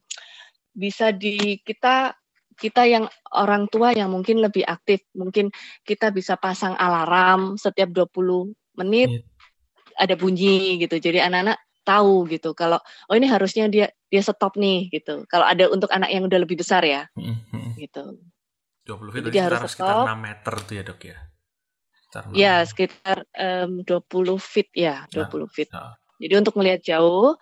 bisa 0.75 1.15
di 1.15 1.57
kita 1.63 2.13
kita 2.55 2.85
yang 2.85 3.05
orang 3.33 3.67
tua 3.67 3.91
yang 3.91 4.09
mungkin 4.09 4.39
lebih 4.39 4.63
aktif, 4.63 5.03
mungkin 5.13 5.49
kita 5.83 6.09
bisa 6.09 6.37
pasang 6.37 6.73
alarm 6.77 7.57
setiap 7.57 7.89
20 7.91 8.53
menit 8.77 9.09
Iya. 9.09 9.21
ada 9.99 10.15
bunyi 10.17 10.81
gitu. 10.81 10.97
Jadi 10.97 11.21
anak-anak 11.21 11.57
tahu 11.83 12.25
gitu 12.31 12.55
kalau 12.55 12.79
oh 13.11 13.15
ini 13.15 13.27
harusnya 13.27 13.67
dia 13.67 13.91
dia 14.07 14.21
stop 14.23 14.55
nih 14.55 14.87
gitu. 14.89 15.27
Kalau 15.27 15.43
ada 15.45 15.67
untuk 15.67 15.91
anak 15.91 16.09
yang 16.09 16.23
udah 16.25 16.39
lebih 16.39 16.57
besar 16.57 16.81
ya 16.81 17.05
Mm, 17.13 17.27
mm, 17.27 17.43
mm. 17.51 17.71
gitu. 17.77 18.03
20 18.83 19.11
feet 19.13 19.23
Jadi 19.31 19.39
harus 19.39 19.59
sekitar, 19.67 19.71
sekitar 19.71 19.95
stop. 19.95 20.07
6 20.07 20.19
meter 20.19 20.53
tuh 20.63 20.73
ya 20.73 20.83
dok 20.83 21.01
ya? 21.03 21.17
Sekitar 21.93 22.23
Ya, 22.33 22.53
sekitar 22.63 23.17
em, 23.33 23.71
20 23.83 24.37
feet 24.39 24.69
ya, 24.75 25.05
20 25.09 25.47
feet. 25.49 25.69
nah. 25.73 25.93
Jadi 26.21 26.33
untuk 26.39 26.55
melihat 26.55 26.79
jauh 26.83 27.35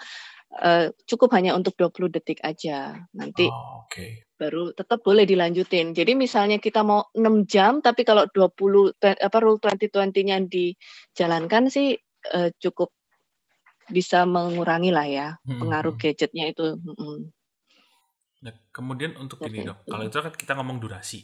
eh, 0.59 0.91
cukup 1.07 1.29
hanya 1.37 1.55
untuk 1.55 1.73
20 1.79 2.09
detik 2.11 2.39
aja. 2.43 2.99
Nanti 3.15 3.47
Oh, 3.47 3.87
Oke. 3.87 4.25
baru 4.35 4.73
tetap 4.73 4.99
boleh 5.05 5.23
dilanjutin. 5.29 5.93
Jadi 5.93 6.11
misalnya 6.17 6.57
kita 6.57 6.81
mau 6.81 7.07
6 7.13 7.45
jam 7.45 7.79
tapi 7.79 8.01
kalau 8.03 8.25
20 8.33 8.91
te- 8.97 9.19
apa 9.19 9.37
rule 9.39 9.61
2020-nya 9.61 10.37
dijalankan 10.49 11.69
sih 11.69 11.95
eh, 12.33 12.49
cukup 12.57 12.89
bisa 13.91 14.23
mengurangi 14.23 14.91
lah 14.93 15.07
ya 15.07 15.27
Hmm, 15.45 15.59
pengaruh 15.61 15.93
hmm. 15.93 16.01
gadgetnya 16.01 16.45
itu. 16.51 16.65
Mm-mm. 16.79 17.17
Nah, 18.41 18.53
kemudian 18.73 19.13
untuk 19.21 19.37
ini 19.45 19.61
Seperti 19.61 19.69
dok, 19.69 19.77
kalau 19.85 20.03
itu 20.09 20.17
kan 20.17 20.33
kita 20.33 20.53
ngomong 20.57 20.77
durasi. 20.81 21.21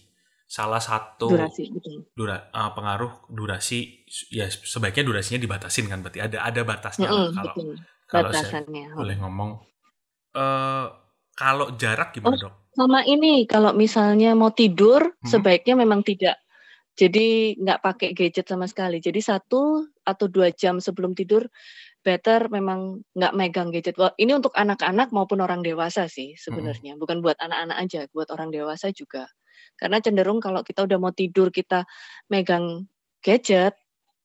Salah 0.47 0.79
satu 0.79 1.27
Durasi 1.33 1.63
betul. 1.73 2.07
dura, 2.15 2.37
eh, 2.53 2.71
pengaruh 2.77 3.27
durasi 3.33 4.05
ya 4.31 4.47
sebaiknya 4.47 5.03
durasinya 5.03 5.39
dibatasin 5.43 5.85
kan 5.91 5.99
berarti 6.05 6.19
ada 6.23 6.37
ada 6.45 6.61
batasnya 6.63 7.09
lah 7.11 7.25
Mm-mm, 7.25 7.35
kalau 7.35 7.53
betul. 7.57 7.75
Kalau 8.07 8.31
saya 8.31 8.63
Batasannya. 8.63 8.87
boleh 8.95 9.15
ngomong 9.19 9.51
eh 10.37 10.85
kalau 11.37 11.65
jarak 11.77 12.15
gimana 12.17 12.33
Oh, 12.33 12.49
dok? 12.49 12.53
Sama 12.77 13.01
ini 13.05 13.45
kalau 13.49 13.73
misalnya 13.73 14.33
mau 14.37 14.53
tidur 14.53 15.01
Hmm. 15.21 15.29
sebaiknya 15.29 15.73
memang 15.77 16.01
tidak. 16.05 16.37
Jadi 16.97 17.53
nggak 17.61 17.81
pakai 17.85 18.09
gadget 18.17 18.49
sama 18.49 18.65
sekali. 18.65 18.97
Jadi 18.97 19.21
satu 19.21 19.85
atau 20.01 20.25
dua 20.29 20.49
jam 20.53 20.81
sebelum 20.81 21.13
tidur 21.13 21.45
better 22.01 22.49
memang 22.49 23.05
nggak 23.13 23.33
megang 23.37 23.69
gadget. 23.69 23.97
Wah, 24.01 24.13
ini 24.17 24.33
untuk 24.33 24.53
anak-anak 24.57 25.13
maupun 25.13 25.41
orang 25.45 25.61
dewasa 25.61 26.09
sih 26.09 26.33
sebenarnya. 26.37 26.97
Bukan 26.97 27.21
buat 27.21 27.37
anak-anak 27.37 27.77
aja, 27.85 28.01
buat 28.13 28.29
orang 28.33 28.49
dewasa 28.53 28.89
juga. 28.93 29.29
Karena 29.77 30.01
cenderung 30.01 30.41
kalau 30.41 30.61
kita 30.65 30.85
udah 30.89 30.97
mau 30.97 31.13
tidur 31.13 31.49
kita 31.53 31.85
megang 32.33 32.89
gadget 33.21 33.77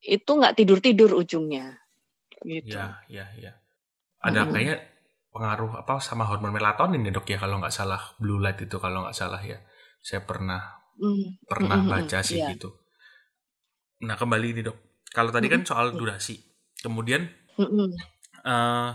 itu 0.05 0.29
nggak 0.29 0.57
tidur-tidur 0.61 1.13
ujungnya. 1.13 1.77
Gitu. 2.45 2.77
Ya 2.77 3.01
ya 3.09 3.29
ya. 3.37 3.53
Ada 4.29 4.41
Mm-mm. 4.41 4.51
kayaknya 4.53 4.77
pengaruh 5.35 5.73
apa 5.83 5.95
sama 6.09 6.25
hormon 6.29 6.53
melatonin 6.57 7.07
ya 7.07 7.13
dok 7.17 7.27
ya 7.33 7.39
kalau 7.43 7.57
nggak 7.61 7.75
salah 7.79 8.03
blue 8.23 8.39
light 8.45 8.59
itu 8.67 8.77
kalau 8.85 8.99
nggak 9.05 9.17
salah 9.21 9.41
ya. 9.43 9.59
Saya 10.07 10.21
pernah 10.29 10.61
Hmm, 11.01 11.23
pernah 11.51 11.81
mm-mm, 11.85 11.87
baca 11.93 12.19
sih 12.29 12.41
iya. 12.41 12.49
gitu. 12.51 12.69
Nah 14.07 14.17
kembali 14.21 14.47
ini 14.53 14.61
dok. 14.69 14.79
Kalau 15.17 15.31
tadi 15.35 15.47
kan 15.53 15.61
Mm-mm. 15.61 15.67
soal 15.69 15.87
durasi. 15.99 16.37
Kemudian 16.83 17.23
Mm-mm. 17.59 18.03
eh 18.45 18.91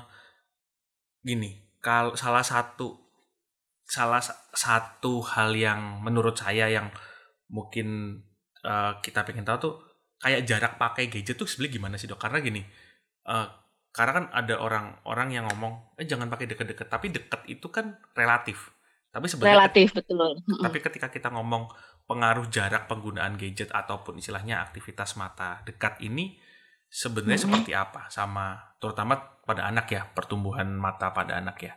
gini, 1.24 1.52
kalau 1.84 2.14
salah 2.16 2.42
satu 2.46 2.88
salah 3.88 4.20
sa- 4.20 4.40
satu 4.52 5.24
hal 5.34 5.56
yang 5.56 6.04
menurut 6.06 6.36
saya 6.36 6.68
yang 6.72 6.88
mungkin 7.52 8.20
eh, 8.68 8.92
kita 9.06 9.24
pengen 9.28 9.46
tahu 9.48 9.58
tuh 9.66 9.74
kayak 10.24 10.44
jarak 10.50 10.74
pakai 10.82 11.08
gadget 11.14 11.38
tuh 11.40 11.48
sebenarnya 11.48 11.76
gimana 11.80 11.96
sih 12.00 12.08
dok? 12.12 12.20
Karena 12.20 12.40
gini, 12.44 12.62
eh, 13.28 13.48
karena 13.98 14.14
kan 14.14 14.26
ada 14.30 14.56
orang-orang 14.62 15.30
yang 15.34 15.46
ngomong, 15.50 15.98
eh 15.98 16.06
jangan 16.06 16.30
pakai 16.30 16.46
deket-deket, 16.46 16.86
tapi 16.86 17.10
deket 17.10 17.42
itu 17.50 17.66
kan 17.74 17.98
relatif. 18.14 18.70
Tapi 19.10 19.26
sebenarnya 19.26 19.58
Relatif 19.58 19.88
betul. 19.98 20.38
Tapi 20.62 20.78
ketika 20.78 21.10
kita 21.10 21.34
ngomong 21.34 21.66
pengaruh 22.06 22.46
jarak 22.54 22.86
penggunaan 22.86 23.34
gadget 23.42 23.74
ataupun 23.74 24.22
istilahnya 24.22 24.62
aktivitas 24.62 25.18
mata 25.18 25.66
dekat 25.66 25.98
ini 26.06 26.38
sebenarnya 26.88 27.42
Mm-mm. 27.42 27.46
seperti 27.66 27.72
apa 27.74 28.08
sama 28.14 28.78
terutama 28.78 29.18
pada 29.44 29.66
anak 29.66 29.90
ya 29.90 30.06
pertumbuhan 30.14 30.70
mata 30.78 31.10
pada 31.10 31.42
anak 31.42 31.58
ya. 31.66 31.74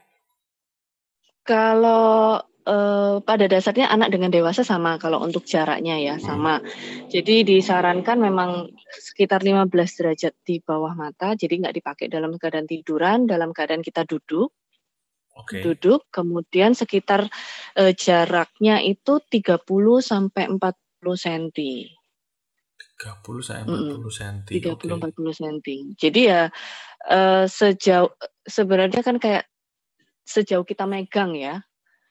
Kalau 1.51 2.39
eh, 2.63 3.17
pada 3.27 3.45
dasarnya 3.51 3.91
anak 3.91 4.15
dengan 4.15 4.31
dewasa 4.31 4.63
sama 4.63 5.03
kalau 5.03 5.19
untuk 5.19 5.43
jaraknya 5.43 5.99
ya 5.99 6.15
sama. 6.23 6.63
Jadi 7.11 7.43
disarankan 7.43 8.23
memang 8.23 8.71
sekitar 8.87 9.43
15 9.43 9.67
derajat 9.99 10.35
di 10.47 10.63
bawah 10.63 10.95
mata, 10.95 11.35
jadi 11.35 11.59
nggak 11.67 11.75
dipakai 11.83 12.07
dalam 12.07 12.39
keadaan 12.39 12.71
tiduran, 12.71 13.27
dalam 13.27 13.51
keadaan 13.51 13.83
kita 13.83 14.07
duduk, 14.07 14.55
Oke. 15.35 15.59
duduk, 15.59 16.07
kemudian 16.15 16.79
sekitar 16.79 17.27
eh, 17.75 17.93
jaraknya 17.99 18.79
itu 18.87 19.19
30 19.19 19.67
sampai 19.99 20.55
40 20.55 21.19
cm. 21.19 21.99
30 23.01 23.43
sampai 23.43 23.75
Mm-mm. 23.75 23.99
40 23.99 24.13
cm. 24.15 24.37
30 24.47 24.71
Oke. 24.79 24.87
40 25.03 25.41
cm. 25.41 25.75
Jadi 25.99 26.21
ya 26.31 26.47
eh, 27.11 27.45
sejauh 27.51 28.15
sebenarnya 28.47 29.03
kan 29.03 29.19
kayak 29.19 29.50
sejauh 30.31 30.63
kita 30.63 30.87
megang 30.87 31.35
ya. 31.35 31.59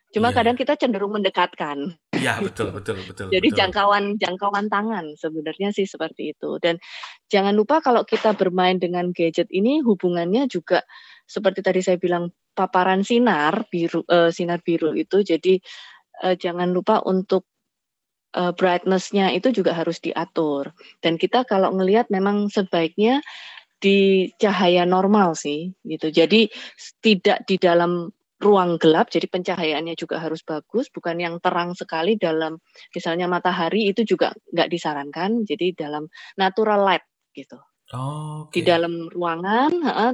Cuma 0.10 0.34
Iya. 0.34 0.41
kadang 0.41 0.55
kita 0.58 0.73
cenderung 0.73 1.13
mendekatkan. 1.13 1.93
Iya, 2.17 2.41
gitu. 2.41 2.67
betul 2.67 2.67
betul 2.75 2.97
betul. 3.05 3.27
Jadi 3.29 3.47
betul. 3.47 3.60
jangkauan 3.62 4.03
jangkauan 4.17 4.65
tangan 4.67 5.05
sebenarnya 5.15 5.69
sih 5.71 5.86
seperti 5.86 6.34
itu. 6.36 6.58
Dan 6.58 6.82
jangan 7.29 7.53
lupa 7.53 7.79
kalau 7.79 8.03
kita 8.03 8.34
bermain 8.34 8.82
dengan 8.82 9.13
gadget 9.13 9.47
ini 9.53 9.79
hubungannya 9.86 10.49
juga 10.49 10.82
seperti 11.29 11.62
tadi 11.62 11.79
saya 11.86 12.01
bilang 12.01 12.34
paparan 12.58 13.05
sinar 13.05 13.69
biru 13.69 14.03
eh, 14.10 14.34
sinar 14.34 14.65
biru 14.65 14.97
itu. 14.97 15.21
Jadi 15.21 15.62
eh, 16.25 16.36
jangan 16.36 16.73
lupa 16.73 17.05
untuk 17.05 17.45
eh, 18.34 18.51
brightness-nya 18.58 19.29
itu 19.38 19.53
juga 19.53 19.77
harus 19.77 20.01
diatur. 20.01 20.73
Dan 21.05 21.21
kita 21.21 21.45
kalau 21.45 21.69
ngelihat 21.77 22.10
memang 22.10 22.49
sebaiknya 22.49 23.21
di 23.80 24.30
cahaya 24.36 24.84
normal 24.84 25.34
sih 25.34 25.72
gitu. 25.88 26.12
Jadi 26.12 26.52
tidak 27.00 27.48
di 27.48 27.56
dalam 27.56 28.12
ruang 28.39 28.80
gelap, 28.80 29.12
jadi 29.12 29.28
pencahayaannya 29.28 30.00
juga 30.00 30.24
harus 30.24 30.39
bagus, 30.48 30.88
bukan 30.88 31.20
yang 31.20 31.36
terang 31.44 31.76
sekali 31.76 32.15
dalam 32.15 32.56
misalnya 32.96 33.28
matahari 33.28 33.92
itu 33.92 34.08
juga 34.08 34.32
nggak 34.56 34.70
disarankan. 34.72 35.44
Jadi 35.44 35.76
dalam 35.76 36.08
natural 36.39 36.84
light 36.88 37.04
gitu. 37.36 37.60
Oh, 37.96 38.48
Di 38.54 38.62
Oke. 38.62 38.70
dalam 38.70 39.10
ruangan, 39.12 39.72
heeh, 39.74 40.12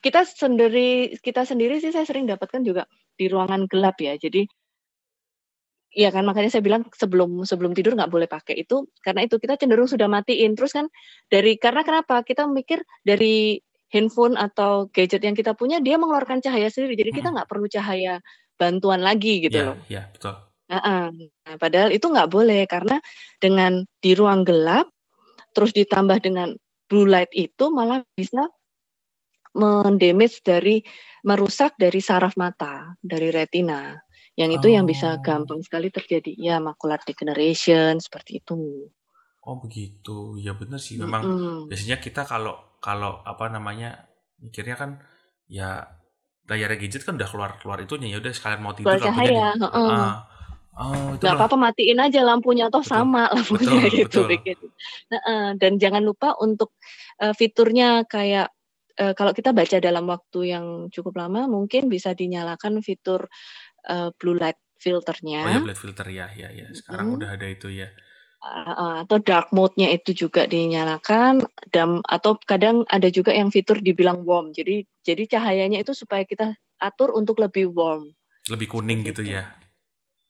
kita 0.00 0.24
sendiri 0.24 1.14
kita 1.20 1.44
sendiri 1.44 1.76
sih 1.78 1.92
saya 1.92 2.08
sering 2.08 2.24
dapatkan 2.24 2.64
juga 2.64 2.88
di 3.14 3.28
ruangan 3.28 3.68
gelap 3.68 4.00
ya. 4.00 4.16
Jadi 4.16 4.48
Iya 5.90 6.14
kan 6.14 6.22
makanya 6.22 6.54
saya 6.54 6.62
bilang 6.62 6.86
sebelum 6.94 7.42
sebelum 7.42 7.74
tidur 7.74 7.98
nggak 7.98 8.14
boleh 8.14 8.30
pakai 8.30 8.62
itu 8.62 8.86
karena 9.02 9.26
itu 9.26 9.42
kita 9.42 9.58
cenderung 9.58 9.90
sudah 9.90 10.06
matiin 10.06 10.54
terus 10.54 10.70
kan 10.70 10.86
dari 11.26 11.58
karena 11.58 11.82
kenapa 11.82 12.22
kita 12.22 12.46
mikir 12.46 12.86
dari 13.02 13.58
handphone 13.90 14.38
atau 14.38 14.86
gadget 14.94 15.18
yang 15.26 15.34
kita 15.34 15.58
punya 15.58 15.82
dia 15.82 15.98
mengeluarkan 15.98 16.38
cahaya 16.38 16.70
sendiri 16.70 16.94
jadi 16.94 17.10
kita 17.10 17.34
Mm-mm. 17.34 17.36
nggak 17.42 17.48
perlu 17.50 17.66
cahaya 17.66 18.22
bantuan 18.54 19.02
lagi 19.02 19.42
gitu 19.42 19.58
Ya, 19.58 19.66
loh. 19.66 19.76
ya, 19.90 20.02
betul. 20.14 20.34
Heeh. 20.70 21.04
Nah, 21.42 21.56
padahal 21.58 21.90
itu 21.90 22.06
nggak 22.06 22.30
boleh 22.30 22.62
karena 22.70 23.02
dengan 23.42 23.82
di 23.98 24.14
ruang 24.14 24.46
gelap 24.46 24.86
terus 25.50 25.74
ditambah 25.74 26.22
dengan 26.22 26.54
blue 26.86 27.10
light 27.10 27.34
itu 27.34 27.66
malah 27.74 28.06
bisa 28.14 28.46
mendamage 29.58 30.38
dari 30.46 30.78
merusak 31.26 31.74
dari 31.74 31.98
saraf 31.98 32.38
mata 32.38 32.94
dari 33.02 33.34
retina 33.34 33.98
yang 34.40 34.50
itu 34.56 34.72
yang 34.72 34.88
bisa 34.88 35.20
Oh. 35.20 35.20
gampang 35.20 35.60
sekali 35.60 35.92
terjadi 35.92 36.32
ya 36.32 36.56
macular 36.56 36.96
degeneration 37.04 38.00
seperti 38.00 38.40
itu. 38.40 38.88
Oh, 39.44 39.56
begitu. 39.60 40.40
Ya 40.40 40.56
benar 40.56 40.80
sih 40.80 40.96
memang 40.96 41.28
Mm-mm. 41.28 41.68
biasanya 41.68 42.00
kita 42.00 42.24
kalau 42.24 42.56
kalau 42.80 43.20
apa 43.28 43.52
namanya 43.52 44.08
mikirnya 44.40 44.76
kan 44.80 44.90
ya 45.44 45.84
layar 46.48 46.72
gadget 46.80 47.04
kan 47.04 47.14
udah 47.20 47.28
keluar 47.28 47.50
keluar 47.60 47.78
itunya 47.84 48.10
ya 48.10 48.18
udah 48.18 48.32
sekalian 48.32 48.60
mau 48.64 48.72
tidur 48.72 48.96
Keluar 48.96 49.12
lampunya 49.12 49.30
cahaya, 49.30 49.48
heeh. 49.60 49.88
ah 49.92 50.16
oh 50.80 51.08
itu 51.14 51.22
nggak 51.22 51.34
malah 51.36 51.38
apa-apa 51.46 51.56
matiin 51.60 51.98
aja 52.00 52.20
lampunya 52.24 52.66
toh 52.72 52.80
Betul. 52.82 52.90
sama 52.96 53.22
lampunya 53.36 53.60
Betul, 53.60 53.90
gitu 53.92 54.02
betul. 54.08 54.26
begitu. 54.32 54.66
Heeh, 55.12 55.44
dan 55.60 55.72
jangan 55.76 56.02
lupa 56.02 56.34
untuk 56.40 56.74
eh, 57.20 57.34
fiturnya 57.36 58.02
kayak 58.08 58.48
eh, 58.98 59.12
kalau 59.14 59.32
kita 59.36 59.54
baca 59.54 59.76
dalam 59.78 60.04
waktu 60.10 60.40
yang 60.50 60.66
cukup 60.90 61.14
lama 61.20 61.46
mungkin 61.46 61.86
bisa 61.86 62.16
dinyalakan 62.16 62.82
fitur 62.82 63.28
eh, 63.88 64.10
blue 64.18 64.36
light 64.36 64.56
oh 64.56 64.64
ya 64.80 64.96
filternya 64.96 65.60
blade 65.60 65.76
filter 65.76 66.08
ya 66.08 66.26
ya 66.32 66.48
ya 66.48 66.72
sekarang 66.72 67.12
Mm. 67.12 67.16
udah 67.20 67.28
ada 67.36 67.46
itu 67.52 67.68
ya 67.68 67.88
eh, 68.40 68.94
atau 69.04 69.20
dark 69.20 69.52
mode-nya 69.52 69.92
itu 69.92 70.16
juga 70.16 70.48
dinyalakan 70.48 71.44
dan 71.68 72.00
atau 72.08 72.40
kadang 72.48 72.88
ada 72.88 73.12
juga 73.12 73.36
yang 73.36 73.52
fitur 73.52 73.76
dibilang 73.84 74.24
warm. 74.24 74.56
Jadi 74.56 74.88
jadi 75.04 75.28
cahayanya 75.36 75.84
itu 75.84 75.92
supaya 75.92 76.24
kita 76.24 76.56
atur 76.80 77.12
untuk 77.12 77.36
lebih 77.44 77.68
warm. 77.76 78.08
lebih 78.48 78.72
kuning 78.72 79.04
gitu 79.04 79.20
itu. 79.20 79.36
ya 79.36 79.52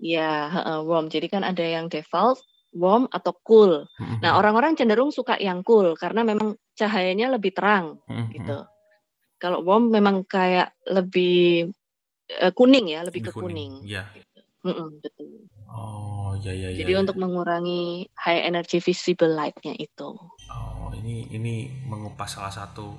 Ya, 0.00 0.48
heeh, 0.50 0.78
warm. 0.82 1.12
Jadi 1.12 1.28
kan 1.30 1.44
ada 1.46 1.60
yang 1.62 1.86
default, 1.92 2.40
warm 2.74 3.06
atau 3.12 3.36
cool. 3.44 3.84
Mm-mm. 4.00 4.24
Nah, 4.24 4.40
orang-orang 4.40 4.72
cenderung 4.74 5.12
suka 5.12 5.36
yang 5.36 5.60
cool 5.62 5.92
karena 5.94 6.24
memang 6.24 6.56
cahayanya 6.74 7.36
lebih 7.36 7.52
terang 7.54 8.00
Mm-mm. 8.08 8.32
gitu. 8.34 8.64
Kalau 9.38 9.60
warm 9.60 9.92
memang 9.92 10.24
kayak 10.24 10.72
lebih 10.88 11.70
eh, 12.38 12.52
kuning 12.54 12.86
ya, 12.94 13.02
lebih, 13.02 13.26
lebih 13.26 13.32
ke 13.34 13.40
kuning. 13.42 13.72
ya 13.82 14.06
Mm-mm, 14.60 15.00
betul. 15.00 15.48
oh 15.72 16.36
ya 16.44 16.52
ya 16.52 16.68
ya 16.68 16.84
Jadi 16.84 16.92
ya. 16.92 17.00
untuk 17.00 17.16
mengurangi 17.16 18.04
high 18.12 18.44
energy 18.44 18.76
visible 18.78 19.32
light-nya 19.32 19.72
itu. 19.74 20.14
oh 20.52 20.92
ini 21.00 21.32
ini 21.32 21.72
mengupas 21.88 22.36
salah 22.36 22.52
satu 22.52 22.92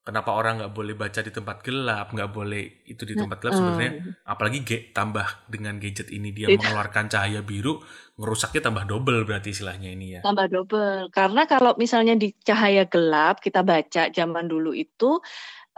kenapa 0.00 0.32
orang 0.32 0.58
nggak 0.64 0.74
boleh 0.74 0.94
baca 0.96 1.20
di 1.20 1.30
tempat 1.30 1.62
gelap, 1.62 2.10
nggak 2.10 2.30
boleh 2.32 2.82
itu 2.88 3.02
di 3.06 3.14
tempat 3.14 3.38
gelap 3.38 3.54
sebenarnya. 3.54 3.92
Apalagi 4.26 4.58
ge, 4.64 4.78
tambah 4.90 5.26
dengan 5.46 5.76
gadget 5.78 6.08
ini 6.10 6.32
dia 6.34 6.48
Itu. 6.50 6.58
mengeluarkan 6.58 7.06
cahaya 7.12 7.40
biru, 7.44 7.78
ngerusaknya 8.18 8.60
tambah 8.64 8.84
double 8.90 9.22
berarti 9.28 9.54
istilahnya 9.54 9.90
ini 9.92 10.18
ya. 10.18 10.20
tambah 10.24 10.46
double. 10.50 11.12
Karena 11.14 11.44
kalau 11.46 11.76
misalnya 11.78 12.16
di 12.16 12.32
cahaya 12.42 12.88
gelap 12.90 13.38
kita 13.44 13.60
baca 13.62 14.08
zaman 14.10 14.46
dulu 14.50 14.72
itu 14.74 15.20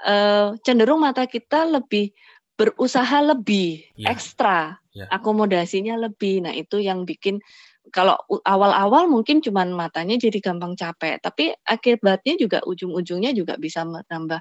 eh, 0.07 0.49
cenderung 0.65 1.03
mata 1.03 1.27
kita 1.29 1.67
lebih 1.69 2.15
berusaha 2.63 3.19
lebih 3.27 3.83
Iya. 3.99 4.15
ekstra, 4.15 4.79
Iya. 4.95 5.11
akomodasinya 5.11 5.99
lebih. 5.99 6.47
Nah 6.47 6.55
itu 6.55 6.79
yang 6.79 7.03
bikin 7.03 7.43
kalau 7.91 8.15
awal-awal 8.47 9.11
mungkin 9.11 9.43
cuman 9.43 9.75
matanya 9.75 10.15
jadi 10.15 10.39
gampang 10.39 10.79
capek, 10.79 11.19
tapi 11.19 11.51
akibatnya 11.67 12.39
juga 12.39 12.63
ujung-ujungnya 12.63 13.35
juga 13.35 13.59
bisa 13.59 13.83
menambah 13.83 14.39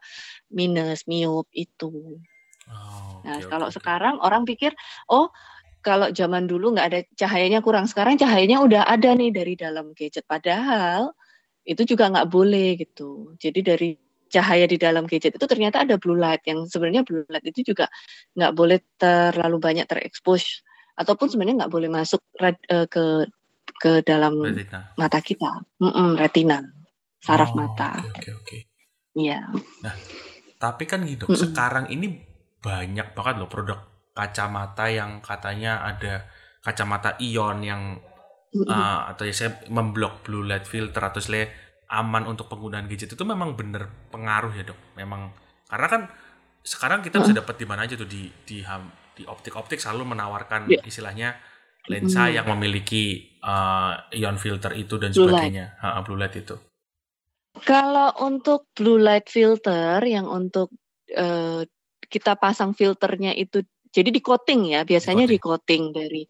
minus, 0.54 1.10
miop 1.10 1.50
itu. 1.50 2.22
Oh, 2.70 3.22
Nah, 3.26 3.42
kalau 3.50 3.70
oke. 3.70 3.76
sekarang 3.78 4.22
orang 4.22 4.46
pikir, 4.46 4.74
oh 5.10 5.30
kalau 5.82 6.14
zaman 6.14 6.46
dulu 6.46 6.78
nggak 6.78 6.88
ada 6.94 7.00
cahayanya 7.18 7.60
kurang, 7.66 7.90
sekarang 7.90 8.18
cahayanya 8.22 8.62
udah 8.62 8.86
ada 8.86 9.18
nih 9.18 9.34
dari 9.34 9.54
dalam 9.58 9.98
gadget. 9.98 10.26
Padahal 10.30 11.10
itu 11.66 11.82
juga 11.86 12.10
nggak 12.14 12.30
boleh 12.30 12.78
gitu. 12.82 13.34
Jadi 13.42 13.60
dari 13.66 13.90
cahaya 14.32 14.64
di 14.66 14.80
dalam 14.80 15.04
gadget 15.06 15.36
itu 15.36 15.46
ternyata 15.46 15.84
ada 15.84 16.00
blue 16.00 16.16
light 16.16 16.42
yang 16.48 16.64
sebenarnya 16.64 17.04
blue 17.04 17.28
light 17.28 17.44
itu 17.44 17.76
juga 17.76 17.92
nggak 18.40 18.54
boleh 18.56 18.80
terlalu 18.96 19.60
banyak 19.60 19.86
terekspos 19.86 20.64
ataupun 20.96 21.28
sebenarnya 21.28 21.68
nggak 21.68 21.74
boleh 21.74 21.90
masuk 21.92 22.24
red- 22.40 22.64
eh, 22.72 22.88
ke 22.88 23.28
ke 23.82 24.06
dalam 24.06 24.38
Retina. 24.46 24.94
mata 24.94 25.20
kita, 25.20 25.52
Mm-mm, 25.82 26.14
retina, 26.14 26.62
saraf 27.18 27.50
Oh, 27.54 27.66
mata. 27.66 27.98
Oke, 28.14 28.30
oke, 28.30 28.30
oke. 28.38 28.58
Iya. 29.18 29.50
Tapi 30.62 30.84
kan 30.86 31.02
gitu, 31.10 31.26
Mm-mm. 31.26 31.38
sekarang 31.38 31.90
ini 31.90 32.22
banyak 32.62 33.18
banget 33.18 33.36
loh 33.42 33.50
produk 33.50 33.80
kacamata 34.14 34.86
yang 34.94 35.18
katanya 35.26 35.82
ada 35.82 36.30
kacamata 36.62 37.18
ion 37.18 37.58
yang 37.66 37.98
uh, 38.70 39.10
atau 39.10 39.24
ya 39.26 39.34
saya 39.34 39.52
memblok 39.74 40.22
blue 40.22 40.46
light 40.46 40.70
filter 40.70 41.02
atau 41.02 41.18
saya 41.18 41.50
aman 41.92 42.24
untuk 42.26 42.48
penggunaan 42.48 42.88
gadget 42.88 43.12
itu 43.12 43.24
memang 43.28 43.54
bener 43.54 43.92
pengaruh 44.10 44.56
ya 44.56 44.64
dok. 44.64 44.80
Memang 44.96 45.36
karena 45.68 45.88
kan 45.88 46.02
sekarang 46.64 47.04
kita 47.04 47.20
bisa 47.20 47.36
dapat 47.36 47.60
di 47.60 47.66
mana 47.68 47.84
aja 47.84 48.00
tuh 48.00 48.08
di 48.08 48.32
di 48.48 48.64
di 49.12 49.24
optik-optik 49.28 49.76
selalu 49.78 50.16
menawarkan 50.16 50.72
Iya. 50.72 50.82
istilahnya 50.88 51.36
lensa 51.92 52.30
Mm. 52.30 52.34
yang 52.40 52.46
memiliki 52.56 53.04
uh, 53.44 54.08
ion 54.14 54.38
filter 54.38 54.72
itu 54.74 54.96
dan 54.96 55.12
Blue 55.12 55.28
light. 55.28 55.52
sebagainya. 55.52 55.66
Ha, 55.82 56.00
blue 56.06 56.16
light 56.16 56.36
itu. 56.38 56.56
Kalau 57.66 58.16
untuk 58.24 58.72
blue 58.72 58.96
light 58.96 59.28
filter 59.28 60.00
yang 60.08 60.30
untuk 60.32 60.72
eh, 61.12 61.68
kita 62.08 62.40
pasang 62.40 62.72
filternya 62.72 63.36
itu 63.36 63.60
jadi 63.92 64.08
di 64.08 64.24
coating 64.24 64.72
ya 64.72 64.88
biasanya 64.88 65.28
di 65.28 65.36
coating 65.36 65.92
dari 65.92 66.24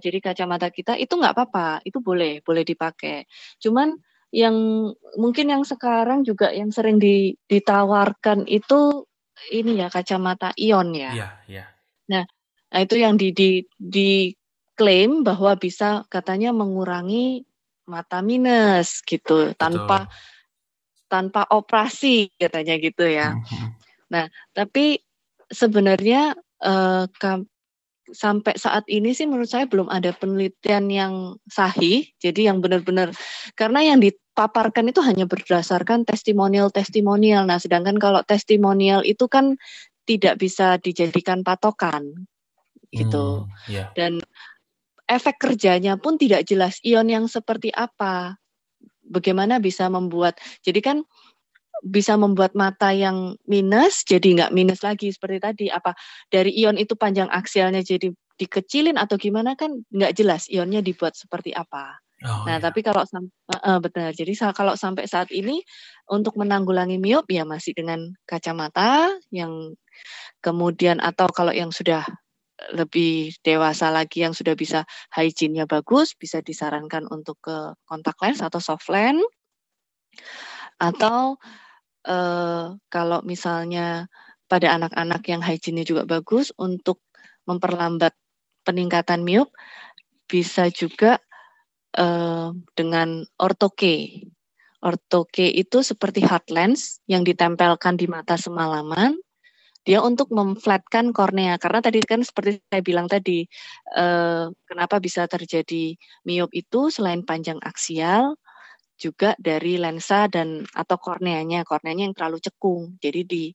jadi 0.00 0.18
kacamata 0.24 0.72
kita 0.72 0.96
itu 0.96 1.12
nggak 1.12 1.36
apa-apa 1.36 1.84
itu 1.84 2.00
boleh 2.00 2.40
boleh 2.40 2.64
dipakai 2.64 3.28
cuman 3.60 3.92
yang 4.34 4.90
mungkin 5.14 5.46
yang 5.46 5.62
sekarang 5.62 6.26
juga 6.26 6.50
yang 6.50 6.74
sering 6.74 6.98
di- 6.98 7.38
ditawarkan 7.46 8.50
itu 8.50 9.06
ini 9.54 9.78
ya 9.78 9.86
kacamata 9.86 10.50
ion 10.58 10.90
ya 10.90 11.14
Iya, 11.14 11.28
iya. 11.46 11.64
Nah, 12.10 12.26
itu 12.74 12.98
yang 12.98 13.14
di, 13.14 13.30
di, 13.30 13.62
diklaim 13.78 15.22
bahwa 15.22 15.54
bisa 15.54 16.02
katanya 16.10 16.50
mengurangi 16.50 17.46
mata 17.86 18.18
minus 18.24 19.04
gitu 19.06 19.54
tanpa 19.54 20.10
tanpa 21.06 21.46
operasi 21.54 22.34
katanya 22.34 22.74
gitu 22.82 23.06
ya. 23.06 23.38
Mhm. 23.38 23.70
Tapi 24.50 24.98
sebenarnya 25.46 26.34
eh, 26.64 27.04
kam- 27.22 27.46
sampai 28.10 28.56
saat 28.60 28.84
ini 28.90 29.16
sih 29.16 29.24
menurut 29.24 29.48
saya 29.48 29.64
belum 29.70 29.88
ada 29.88 30.10
penelitian 30.12 30.90
yang 30.90 31.14
sahih. 31.48 32.08
Jadi 32.20 32.50
yang 32.50 32.60
benar-benar 32.60 33.14
karena 33.54 33.80
yang 33.84 34.00
dipaparkan 34.34 34.90
itu 34.90 34.98
hanya 34.98 35.30
berdasarkan 35.30 36.02
testimonial-testimonial. 36.02 37.46
Nah, 37.46 37.62
sedangkan 37.62 38.02
kalau 38.02 38.26
testimonial 38.26 39.06
itu 39.06 39.30
kan 39.30 39.54
tidak 40.10 40.42
bisa 40.42 40.74
dijadikan 40.82 41.46
patokan 41.46 42.26
gitu. 42.90 43.46
Hmm, 43.46 43.70
Iya. 43.70 43.94
Dan 43.94 44.12
efek 45.06 45.38
kerjanya 45.38 45.94
pun 46.02 46.18
tidak 46.18 46.50
jelas 46.50 46.82
ion 46.82 47.06
yang 47.06 47.30
seperti 47.30 47.70
apa. 47.70 48.34
Bagaimana 49.06 49.62
bisa 49.62 49.86
membuat 49.86 50.42
jadi 50.66 50.82
kan 50.82 50.98
bisa 51.86 52.18
membuat 52.18 52.58
mata 52.58 52.90
yang 52.90 53.38
minus 53.46 54.02
jadi 54.02 54.24
nggak 54.24 54.52
minus 54.56 54.80
lagi 54.80 55.12
seperti 55.12 55.38
tadi 55.38 55.66
apa 55.68 55.92
dari 56.32 56.48
ion 56.56 56.80
itu 56.80 56.96
panjang 56.96 57.28
aksialnya 57.28 57.84
jadi 57.84 58.08
dikecilin 58.40 58.96
atau 58.96 59.20
gimana 59.20 59.52
kan 59.52 59.84
nggak 59.92 60.16
jelas 60.16 60.48
ionnya 60.50 60.82
dibuat 60.82 61.14
seperti 61.14 61.54
apa. 61.54 62.03
Oh, 62.24 62.48
Nah, 62.48 62.56
iya. 62.56 62.64
tapi 62.64 62.80
kalau 62.80 63.04
eh, 63.04 63.78
benar. 63.84 64.10
Jadi 64.16 64.32
kalau 64.56 64.74
sampai 64.80 65.04
saat 65.04 65.28
ini 65.28 65.60
untuk 66.08 66.40
menanggulangi 66.40 66.96
miop 66.96 67.28
ya 67.28 67.44
masih 67.44 67.76
dengan 67.76 68.16
kacamata 68.24 69.12
yang 69.28 69.76
kemudian 70.40 71.00
atau 71.04 71.28
kalau 71.28 71.52
yang 71.52 71.68
sudah 71.72 72.04
lebih 72.72 73.34
dewasa 73.44 73.90
lagi 73.90 74.24
yang 74.24 74.32
sudah 74.32 74.54
bisa 74.56 74.86
hygiene-nya 75.12 75.66
bagus 75.66 76.14
bisa 76.14 76.40
disarankan 76.40 77.04
untuk 77.10 77.36
ke 77.42 77.74
kontak 77.84 78.14
lens 78.22 78.40
atau 78.40 78.62
soft 78.62 78.88
lens 78.88 79.20
atau 80.78 81.36
eh, 82.06 82.66
kalau 82.88 83.20
misalnya 83.26 84.06
pada 84.46 84.76
anak-anak 84.78 85.22
yang 85.26 85.42
hygiene-nya 85.42 85.84
juga 85.84 86.04
bagus 86.06 86.54
untuk 86.56 87.02
memperlambat 87.44 88.14
peningkatan 88.64 89.26
miop 89.26 89.50
bisa 90.30 90.70
juga 90.72 91.20
eh, 91.98 92.48
dengan 92.76 93.08
ortoke. 93.40 94.26
Ortoke 94.84 95.46
itu 95.48 95.80
seperti 95.80 96.20
hard 96.22 96.52
lens 96.52 97.00
yang 97.08 97.24
ditempelkan 97.24 97.96
di 97.96 98.06
mata 98.10 98.36
semalaman. 98.36 99.16
Dia 99.84 100.00
untuk 100.00 100.32
memflatkan 100.32 101.12
kornea 101.12 101.60
karena 101.60 101.84
tadi 101.84 102.00
kan 102.04 102.24
seperti 102.24 102.56
saya 102.72 102.80
bilang 102.80 103.04
tadi 103.08 103.44
eh, 103.96 104.46
kenapa 104.68 104.96
bisa 105.00 105.28
terjadi 105.28 105.96
miop 106.24 106.50
itu 106.56 106.88
selain 106.88 107.20
panjang 107.24 107.60
aksial 107.60 108.36
juga 108.94 109.34
dari 109.36 109.76
lensa 109.76 110.30
dan 110.30 110.62
atau 110.72 110.96
korneanya 110.96 111.66
korneanya 111.66 112.08
yang 112.08 112.16
terlalu 112.16 112.38
cekung 112.40 112.96
jadi 113.02 113.26
di 113.26 113.52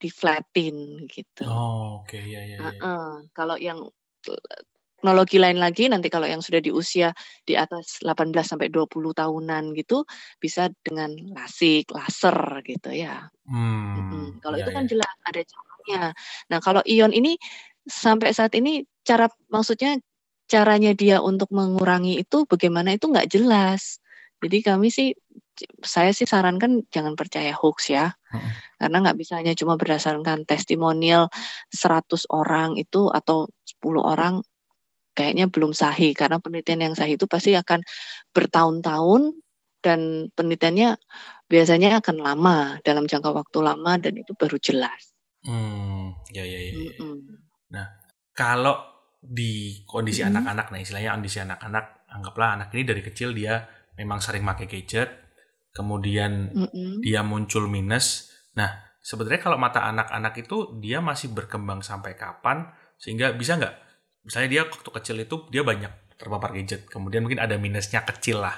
di 0.00 0.08
flatin 0.08 1.04
gitu. 1.12 1.44
Oh, 1.44 2.00
oke, 2.00 2.16
iya, 2.16 2.40
iya, 2.40 2.56
iya. 2.56 2.72
Heeh. 2.72 3.28
Kalau 3.36 3.56
yang 3.60 3.84
teknologi 5.00 5.40
lain 5.40 5.56
lagi 5.56 5.88
nanti 5.88 6.12
kalau 6.12 6.28
yang 6.28 6.44
sudah 6.44 6.60
di 6.60 6.68
usia 6.68 7.16
di 7.48 7.56
atas 7.56 8.04
18 8.04 8.36
sampai 8.44 8.68
20 8.68 9.16
tahunan 9.16 9.72
gitu 9.72 10.04
bisa 10.36 10.68
dengan 10.84 11.16
lasik, 11.32 11.88
laser 11.88 12.60
gitu 12.68 12.92
ya. 12.92 13.24
Hmm, 13.48 13.96
Mm-mm. 13.96 14.24
Kalau 14.44 14.60
iya, 14.60 14.68
itu 14.68 14.70
kan 14.76 14.84
iya. 14.84 14.90
jelas 14.92 15.14
ada 15.24 15.40
caranya. 15.40 16.02
Nah, 16.52 16.58
kalau 16.60 16.84
ion 16.84 17.16
ini 17.16 17.40
sampai 17.88 18.36
saat 18.36 18.52
ini 18.52 18.84
cara 19.00 19.32
maksudnya 19.48 19.96
caranya 20.44 20.92
dia 20.92 21.24
untuk 21.24 21.48
mengurangi 21.48 22.20
itu 22.20 22.44
bagaimana 22.44 22.92
itu 22.92 23.08
nggak 23.08 23.32
jelas. 23.32 24.04
Jadi 24.44 24.60
kami 24.60 24.92
sih 24.92 25.16
saya 25.80 26.12
sih 26.12 26.28
sarankan 26.28 26.84
jangan 26.92 27.16
percaya 27.16 27.56
hoax 27.56 27.88
ya. 27.88 28.12
Karena 28.76 29.00
nggak 29.00 29.16
bisa 29.16 29.40
hanya 29.40 29.56
cuma 29.56 29.80
berdasarkan 29.80 30.44
testimonial 30.44 31.32
100 31.72 32.28
orang 32.28 32.76
itu 32.76 33.08
atau 33.08 33.48
10 33.64 34.04
orang 34.04 34.44
kayaknya 35.20 35.52
belum 35.52 35.76
sahih 35.76 36.16
karena 36.16 36.40
penelitian 36.40 36.80
yang 36.88 36.94
sahih 36.96 37.20
itu 37.20 37.28
pasti 37.28 37.52
akan 37.52 37.84
bertahun-tahun 38.32 39.36
dan 39.84 40.32
penelitiannya 40.32 40.96
biasanya 41.44 42.00
akan 42.00 42.16
lama 42.24 42.80
dalam 42.80 43.04
jangka 43.04 43.28
waktu 43.36 43.58
lama 43.60 44.00
dan 44.00 44.16
itu 44.16 44.32
baru 44.32 44.56
jelas. 44.56 45.12
Hmm, 45.44 46.16
ya, 46.32 46.44
ya, 46.48 46.56
ya. 46.56 46.72
ya. 46.72 46.96
Mm-mm. 46.96 47.40
Kalau 48.40 48.80
di 49.20 49.84
kondisi 49.84 50.24
Mhm. 50.24 50.32
anak-anak, 50.32 50.66
nah 50.72 50.80
istilahnya 50.80 51.12
kondisi 51.12 51.38
anak-anak, 51.44 52.08
anggaplah 52.08 52.56
anak 52.56 52.72
ini 52.72 52.88
dari 52.88 53.02
kecil 53.04 53.36
dia 53.36 53.68
memang 54.00 54.16
sering 54.24 54.48
pakai 54.48 54.64
gadget, 54.64 55.12
kemudian 55.76 56.48
Mm-mm. 56.56 57.04
dia 57.04 57.20
muncul 57.20 57.68
minus. 57.68 58.32
Nah, 58.56 58.96
sebenarnya 59.04 59.44
kalau 59.44 59.60
mata 59.60 59.84
anak-anak 59.84 60.40
itu 60.40 60.80
dia 60.80 61.04
masih 61.04 61.36
berkembang 61.36 61.84
sampai 61.84 62.16
kapan 62.16 62.64
sehingga 62.96 63.36
bisa 63.36 63.60
nggak? 63.60 63.89
Misalnya 64.26 64.48
dia 64.52 64.62
waktu 64.68 64.90
kecil 64.90 65.16
itu 65.24 65.36
dia 65.52 65.62
banyak 65.64 65.92
terpapar 66.20 66.52
gadget, 66.52 66.84
kemudian 66.92 67.24
mungkin 67.24 67.40
ada 67.40 67.56
minusnya 67.56 68.04
kecil 68.04 68.44
lah. 68.44 68.56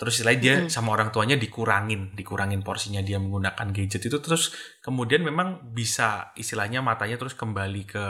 Terus 0.00 0.16
istilahnya 0.16 0.40
dia 0.40 0.54
Mm-mm. 0.64 0.72
sama 0.72 0.96
orang 0.96 1.12
tuanya 1.12 1.36
dikurangin, 1.36 2.16
dikurangin 2.16 2.64
porsinya 2.64 3.04
dia 3.04 3.20
menggunakan 3.20 3.68
gadget 3.76 4.02
itu 4.08 4.16
terus 4.24 4.56
kemudian 4.80 5.20
memang 5.20 5.76
bisa 5.76 6.32
istilahnya 6.40 6.80
matanya 6.80 7.20
terus 7.20 7.36
kembali 7.36 7.82
ke 7.84 8.04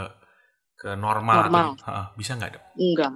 ke 0.81 0.91
normal, 0.97 1.51
Normal. 1.51 1.69
atau 1.77 1.85
Heeh, 1.87 2.07
bisa 2.17 2.33
nggak 2.39 2.51
dok? 2.57 2.65
Enggak. 2.79 3.13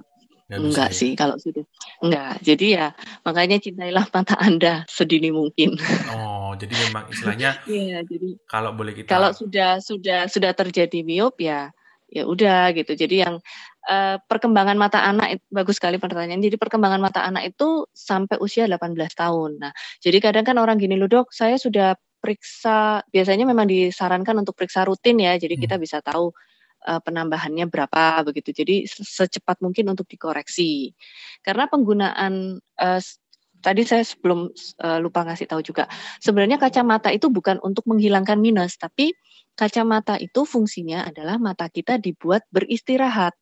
Nggak 0.47 0.61
bisa 0.67 0.83
Enggak 0.83 0.89
ya? 0.91 0.97
sih 0.99 1.11
kalau 1.17 1.35
sudah. 1.41 1.65
Enggak. 2.03 2.31
Jadi 2.45 2.65
ya 2.77 2.87
makanya 3.25 3.57
cintailah 3.63 4.05
mata 4.13 4.35
Anda 4.37 4.73
sedini 4.85 5.29
mungkin. 5.33 5.79
Oh, 6.05 6.53
jadi 6.59 6.73
memang 6.85 7.09
istilahnya 7.09 7.57
Iya, 7.65 8.05
jadi 8.05 8.37
kalau 8.45 8.71
boleh 8.77 8.93
kita 8.93 9.09
kalau 9.09 9.31
sudah 9.33 9.81
sudah 9.81 10.29
sudah 10.29 10.51
terjadi 10.53 11.01
miop 11.01 11.35
ya 11.41 11.73
ya 12.15 12.23
udah 12.23 12.71
gitu. 12.71 12.95
Jadi 12.95 13.15
yang 13.27 13.35
eh, 13.91 14.17
perkembangan 14.23 14.77
mata 14.79 15.03
anak 15.03 15.43
bagus 15.51 15.77
sekali 15.83 15.99
pertanyaan. 15.99 16.39
Jadi 16.39 16.55
perkembangan 16.55 17.01
mata 17.03 17.27
anak 17.27 17.51
itu 17.55 17.83
sampai 17.91 18.39
usia 18.39 18.65
18 18.71 18.95
tahun. 19.13 19.59
Nah, 19.59 19.73
jadi 19.99 20.17
kadang 20.23 20.45
kan 20.47 20.57
orang 20.61 20.79
gini 20.79 20.95
loh, 20.95 21.11
Dok, 21.11 21.35
saya 21.35 21.59
sudah 21.59 21.99
periksa 22.23 23.03
biasanya 23.13 23.45
memang 23.45 23.67
disarankan 23.69 24.41
untuk 24.41 24.55
periksa 24.57 24.87
rutin 24.87 25.19
ya. 25.21 25.35
Jadi 25.37 25.59
kita 25.59 25.75
Hmm. 25.77 25.83
bisa 25.83 25.99
tahu 26.01 26.31
eh, 26.87 27.01
penambahannya 27.03 27.65
berapa 27.67 28.23
begitu. 28.29 28.53
Jadi 28.55 28.85
se- 28.87 29.03
secepat 29.05 29.59
mungkin 29.65 29.89
untuk 29.91 30.05
dikoreksi. 30.07 30.93
Karena 31.43 31.65
penggunaan 31.67 32.61
s- 33.01 33.19
tadi 33.61 33.81
saya 33.87 34.05
sebelum 34.05 34.49
eh, 34.85 34.99
lupa 35.01 35.25
ngasih 35.25 35.49
tahu 35.49 35.61
juga. 35.65 35.89
Sebenarnya 36.21 36.61
kacamata 36.61 37.09
itu 37.11 37.27
bukan 37.33 37.57
untuk 37.65 37.85
menghilangkan 37.89 38.37
minus, 38.39 38.77
tapi 38.77 39.13
kacamata 39.59 40.15
itu 40.21 40.41
fungsinya 40.53 41.07
adalah 41.09 41.35
mata 41.41 41.67
kita 41.71 41.97
dibuat 42.05 42.43
beristirahat. 42.55 43.33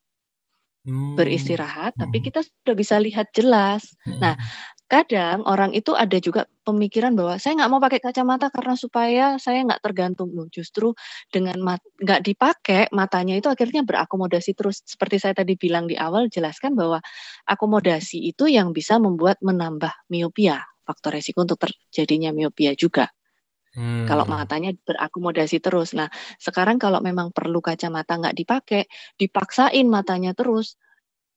Hmm, 0.86 1.14
Beristirahat, 1.14 1.94
tapi 2.02 2.18
hmm, 2.18 2.26
kita 2.26 2.42
sudah 2.42 2.74
bisa 2.74 2.98
lihat 2.98 3.30
jelas. 3.38 3.86
hmm, 4.06 4.18
Nah, 4.18 4.34
kadang 4.90 5.46
orang 5.46 5.70
itu 5.78 5.94
ada 5.94 6.18
juga 6.18 6.50
pemikiran 6.66 7.14
bahwa 7.14 7.38
saya 7.38 7.54
nggak 7.62 7.72
mau 7.74 7.78
pakai 7.82 8.02
kacamata 8.02 8.50
karena 8.50 8.74
supaya 8.74 9.26
saya 9.38 9.62
nggak 9.62 9.82
tergantung. 9.86 10.34
Loh, 10.34 10.50
Justru 10.50 10.98
dengan 11.30 11.58
mat- 11.62 11.86
nggak 12.02 12.22
dipakai 12.26 12.82
matanya 12.98 13.38
itu 13.38 13.46
akhirnya 13.46 13.86
berakomodasi 13.86 14.58
terus. 14.58 14.82
Seperti 14.86 15.22
saya 15.22 15.38
tadi 15.38 15.54
bilang 15.58 15.86
di 15.86 15.98
awal, 16.02 16.30
jelaskan 16.34 16.74
bahwa 16.74 16.98
akomodasi 17.46 18.18
itu 18.34 18.50
yang 18.50 18.74
bisa 18.74 18.98
membuat 18.98 19.38
menambah 19.46 19.94
miopia, 20.10 20.66
faktor 20.82 21.14
resiko 21.18 21.46
untuk 21.46 21.62
terjadinya 21.62 22.34
miopia 22.34 22.74
juga. 22.74 23.10
Kalau 23.74 24.30
hmm. 24.30 24.34
matanya 24.38 24.72
berakomodasi 24.86 25.58
terus. 25.58 25.98
Nah, 25.98 26.06
sekarang 26.38 26.78
kalau 26.78 27.02
memang 27.02 27.34
perlu 27.34 27.58
kacamata 27.58 28.22
nggak 28.22 28.38
dipakai, 28.38 28.86
dipaksain 29.18 29.90
matanya 29.90 30.38
terus, 30.38 30.78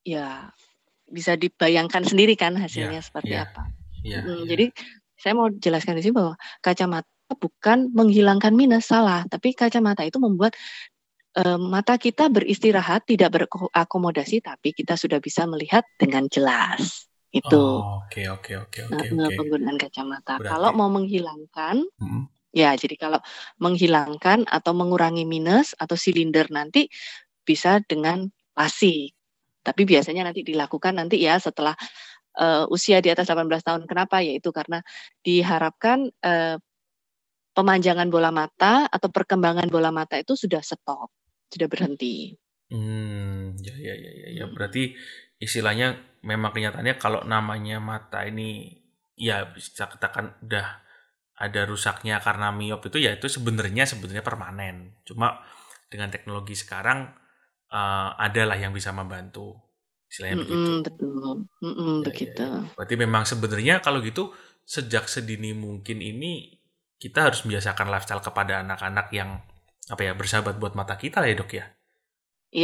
ya 0.05 0.53
bisa 1.09 1.39
dibayangkan 1.39 2.05
sendiri 2.05 2.37
kan 2.37 2.53
hasilnya 2.59 3.01
Iya, 3.01 3.07
seperti 3.07 3.33
iya, 3.33 3.43
apa. 3.49 3.63
iya, 4.05 4.21
Mm, 4.21 4.45
iya. 4.45 4.47
Jadi 4.53 4.67
saya 5.17 5.33
mau 5.33 5.49
jelaskan 5.49 5.97
di 5.97 6.03
sini 6.05 6.15
bahwa 6.15 6.35
kacamata 6.61 7.09
bukan 7.41 7.89
menghilangkan 7.97 8.53
minus 8.53 8.93
salah, 8.93 9.25
tapi 9.33 9.57
kacamata 9.57 10.05
itu 10.05 10.21
membuat 10.21 10.53
eh, 11.41 11.57
mata 11.57 11.97
kita 11.97 12.29
beristirahat, 12.29 13.09
tidak 13.09 13.33
berakomodasi, 13.33 14.45
tapi 14.45 14.77
kita 14.77 15.01
sudah 15.01 15.25
bisa 15.25 15.49
melihat 15.49 15.89
dengan 15.97 16.29
jelas. 16.29 17.09
Itu 17.37 17.61
Oh, 17.61 18.03
oke, 18.07 18.23
oke, 18.33 18.51
oke, 18.65 18.81
oke, 18.89 19.07
penggunaan 19.37 19.77
kacamata. 19.77 20.41
Berarti, 20.41 20.53
Kalau 20.53 20.71
mau 20.73 20.91
menghilangkan 20.93 21.77
Hmm, 21.97 22.29
Ya, 22.57 22.73
jadi 22.73 22.97
kalau 22.97 23.21
menghilangkan 23.61 24.49
atau 24.49 24.73
mengurangi 24.73 25.29
minus 25.29 25.77
atau 25.77 25.93
silinder 25.93 26.49
nanti 26.49 26.89
bisa 27.45 27.85
dengan 27.85 28.33
lasik. 28.57 29.13
Tapi 29.61 29.83
biasanya 29.85 30.33
nanti 30.33 30.41
dilakukan 30.41 30.97
nanti 30.97 31.21
ya 31.21 31.37
setelah 31.37 31.77
eh, 32.41 32.65
usia 32.73 33.05
di 33.05 33.13
atas 33.13 33.29
18 33.29 33.61
tahun. 33.61 33.85
Kenapa? 33.85 34.25
Yaitu 34.25 34.57
karena 34.57 34.81
diharapkan 35.21 36.09
eh, 36.25 36.57
pemanjangan 37.57 38.09
bola 38.13 38.31
mata 38.33 38.89
atau 38.89 39.09
perkembangan 39.13 39.69
bola 39.73 39.91
mata 39.93 40.17
itu 40.21 40.37
sudah 40.37 40.61
stop, 40.65 41.09
sudah 41.53 41.69
berhenti. 41.69 42.37
hmm, 42.73 43.57
ya, 43.63 43.75
ya, 43.79 43.95
ya, 43.95 44.11
ya, 44.13 44.29
ya. 44.43 44.45
Hmm. 44.47 44.55
Berarti 44.55 44.83
istilahnya 45.43 45.97
memang 46.25 46.51
kenyataannya 46.55 46.95
kalau 46.99 47.21
namanya 47.29 47.77
mata 47.79 48.25
ini 48.27 48.73
ya 49.17 49.49
bisa 49.55 49.89
katakan 49.89 50.37
udah 50.45 50.67
ada 51.37 51.61
rusaknya 51.69 52.17
karena 52.25 52.49
miop 52.53 52.81
itu 52.89 52.99
ya 53.07 53.13
itu 53.17 53.29
sebenarnya 53.29 53.85
sebenarnya 53.85 54.25
permanen. 54.25 54.97
Cuma 55.09 55.41
dengan 55.93 56.09
teknologi 56.15 56.57
sekarang 56.57 57.13
eh, 57.73 58.11
adalah 58.27 58.57
yang 58.57 58.73
bisa 58.77 58.91
membantu. 58.97 59.57
Istilahnya 60.11 60.39
begitu. 60.45 60.71
Mm-mm, 60.71 60.83
betul, 60.87 61.47
Mm-mm, 61.63 61.93
Ya, 62.05 62.13
ya, 62.13 62.13
begitu. 62.13 62.43
ya. 62.43 62.61
Berarti 62.77 62.95
memang 63.05 63.23
sebenarnya 63.31 63.75
kalau 63.85 63.99
gitu 64.09 64.33
sejak 64.67 65.05
sedini 65.15 65.51
mungkin 65.65 65.99
ini 66.03 66.33
kita 67.03 67.19
harus 67.31 67.45
membiasakan 67.45 67.87
lifestyle 67.93 68.25
kepada 68.25 68.65
anak-anak 68.65 69.07
yang 69.19 69.31
apa 69.93 70.03
ya 70.03 70.13
bersahabat 70.19 70.55
buat 70.63 70.73
mata 70.79 70.95
kita 71.03 71.17
lah 71.23 71.29
ya 71.31 71.37
dok 71.39 71.53
ya. 71.61 71.65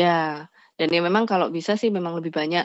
Ya, 0.01 0.49
dan 0.81 0.89
ya 0.89 1.01
memang 1.05 1.29
kalau 1.29 1.53
bisa 1.53 1.77
sih 1.77 1.93
memang 1.93 2.17
lebih 2.19 2.33
banyak 2.33 2.65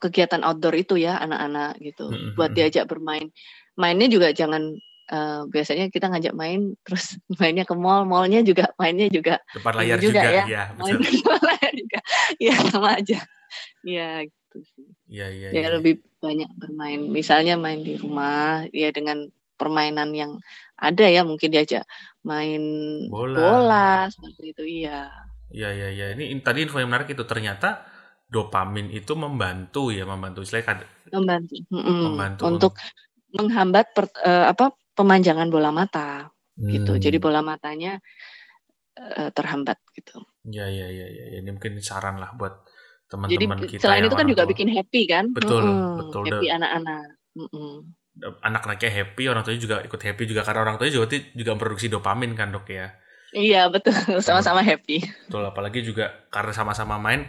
kegiatan 0.00 0.40
outdoor 0.40 0.74
itu 0.74 0.96
ya 0.96 1.20
anak-anak 1.20 1.76
gitu. 1.80 2.08
Mm, 2.08 2.16
mm, 2.16 2.34
buat 2.34 2.50
diajak 2.56 2.88
bermain. 2.88 3.28
Mainnya 3.76 4.08
juga 4.08 4.32
jangan 4.32 4.76
eh, 5.12 5.42
biasanya 5.46 5.92
kita 5.92 6.08
ngajak 6.08 6.34
main 6.34 6.72
terus 6.88 7.20
mainnya 7.36 7.68
ke 7.68 7.76
mall. 7.76 8.08
Mallnya 8.08 8.40
juga 8.40 8.72
mainnya 8.80 9.12
juga 9.12 9.38
Depan 9.52 9.72
layar 9.76 10.00
juga 10.00 10.20
juga, 10.24 10.30
ya. 10.32 10.44
ya 10.48 10.62
main 10.80 10.96
ke 11.04 11.36
layar 11.44 11.72
juga. 11.76 11.98
Ya 12.40 12.54
sama 12.72 12.88
aja. 12.96 13.18
Ya 13.84 14.10
gitu 14.24 14.58
sih. 14.76 14.88
Iya 15.10 15.26
iya 15.30 15.48
ya 15.52 15.60
iya. 15.60 15.68
lebih 15.76 16.00
banyak 16.20 16.50
bermain. 16.56 17.00
Misalnya 17.12 17.60
main 17.60 17.84
di 17.84 18.00
rumah 18.00 18.64
ya 18.72 18.88
dengan 18.92 19.28
permainan 19.60 20.16
yang 20.16 20.32
ada 20.80 21.04
ya. 21.04 21.28
Mungkin 21.28 21.52
diajak 21.52 21.84
main 22.24 22.62
Bola. 23.12 23.36
bola 23.36 23.92
seperti 24.08 24.56
itu. 24.56 24.64
Iya 24.84 25.29
Iya 25.50 25.68
iya 25.74 25.88
iya. 25.90 26.06
Ini 26.14 26.24
in- 26.30 26.44
tadi 26.46 26.62
info 26.64 26.78
yang 26.78 26.90
menarik 26.90 27.10
itu 27.10 27.24
ternyata 27.26 27.82
dopamin 28.30 28.94
itu 28.94 29.12
membantu 29.18 29.90
ya 29.90 30.06
membantu 30.06 30.46
istilahnya 30.46 30.66
kad- 30.70 30.88
membantu 31.10 31.54
Mm-mm. 31.74 32.00
membantu 32.06 32.42
untuk 32.46 32.72
menghambat 33.34 33.86
per- 33.90 34.14
eh, 34.22 34.46
apa 34.46 34.70
pemanjangan 34.94 35.50
bola 35.50 35.74
mata 35.74 36.30
gitu. 36.54 36.94
Hmm. 36.94 37.02
Jadi 37.02 37.16
bola 37.18 37.42
matanya 37.42 37.98
eh, 38.94 39.30
terhambat 39.34 39.78
gitu. 39.96 40.22
Iya 40.46 40.66
iya 40.70 40.86
iya 40.88 41.06
iya. 41.10 41.24
Ini 41.42 41.50
mungkin 41.50 41.82
saran 41.82 42.22
lah 42.22 42.30
buat 42.38 42.54
teman-teman 43.10 43.66
kita 43.66 43.82
selain 43.82 44.06
itu 44.06 44.14
kan 44.14 44.26
juga 44.30 44.46
tua. 44.46 44.50
bikin 44.54 44.68
happy 44.70 45.02
kan? 45.10 45.24
Betul, 45.34 45.66
Mm-mm, 45.66 45.98
betul. 45.98 46.22
Happy 46.30 46.46
anak-anak. 46.46 47.04
Mm-mm. 47.34 47.74
anak-anaknya 48.20 48.90
happy, 48.90 49.22
orang 49.30 49.42
tuanya 49.46 49.62
juga 49.62 49.76
ikut 49.80 50.00
happy 50.02 50.22
juga 50.28 50.42
karena 50.44 50.60
orang 50.66 50.76
tuanya 50.76 50.92
juga 51.00 51.06
juga 51.32 51.50
memproduksi 51.56 51.86
dopamin 51.88 52.34
kan 52.38 52.52
dok 52.52 52.68
ya. 52.68 52.92
Iya 53.30 53.70
betul, 53.70 53.94
sama-sama 54.26 54.60
happy. 54.62 55.02
Betul, 55.30 55.44
apalagi 55.46 55.80
juga 55.86 56.26
karena 56.34 56.50
sama-sama 56.50 56.98
main, 56.98 57.26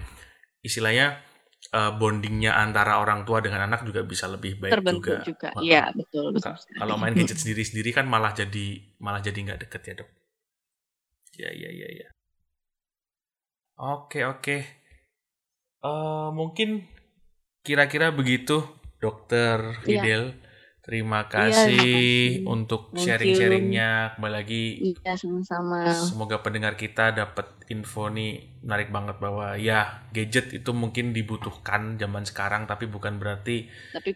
istilahnya 0.65 1.21
eh, 1.69 1.91
bondingnya 1.93 2.57
antara 2.57 2.97
orang 2.97 3.21
tua 3.25 3.41
dengan 3.41 3.69
anak 3.69 3.85
juga 3.85 4.01
bisa 4.01 4.25
lebih 4.25 4.57
baik 4.57 4.73
Terbentuk 4.81 5.21
juga. 5.21 5.49
Iya 5.61 5.93
betul 5.93 6.33
betul. 6.33 6.57
Kalau 6.57 6.95
main 6.97 7.13
gadget 7.13 7.37
sendiri-sendiri 7.45 7.93
kan 7.93 8.09
malah 8.09 8.33
jadi 8.33 8.97
malah 8.97 9.21
jadi 9.21 9.37
nggak 9.37 9.61
deket 9.67 9.81
ya 9.85 9.93
dok. 10.01 10.09
Ya 11.37 11.49
ya 11.53 11.69
ya 11.69 11.89
ya. 12.05 12.07
Oke 13.81 14.25
oke. 14.25 14.57
Eh 15.81 16.29
mungkin 16.33 16.85
kira-kira 17.65 18.09
begitu, 18.13 18.61
Dokter 19.01 19.81
Iya. 19.85 20.01
Fidel. 20.01 20.23
Terima 20.91 21.23
Iya, 21.23 21.32
kasih 21.32 21.71
makasih. 21.71 22.51
untuk 22.51 22.82
sharing-sharingnya. 22.99 24.19
Kembali 24.19 24.34
lagi 24.43 24.63
Iya 24.91 25.15
sama-sama. 25.15 25.88
Semoga 25.88 26.43
pendengar 26.43 26.75
kita 26.75 27.15
dapat 27.15 27.47
info 27.71 28.12
nih 28.12 28.60
menarik 28.60 28.91
banget 28.91 29.15
bahwa 29.23 29.56
ya 29.56 30.04
gadget 30.12 30.51
itu 30.51 30.75
mungkin 30.75 31.15
dibutuhkan 31.15 31.95
zaman 31.95 32.27
sekarang 32.27 32.67
tapi 32.67 32.91
bukan 32.91 33.23
berarti 33.23 33.71
Tapi 33.95 34.12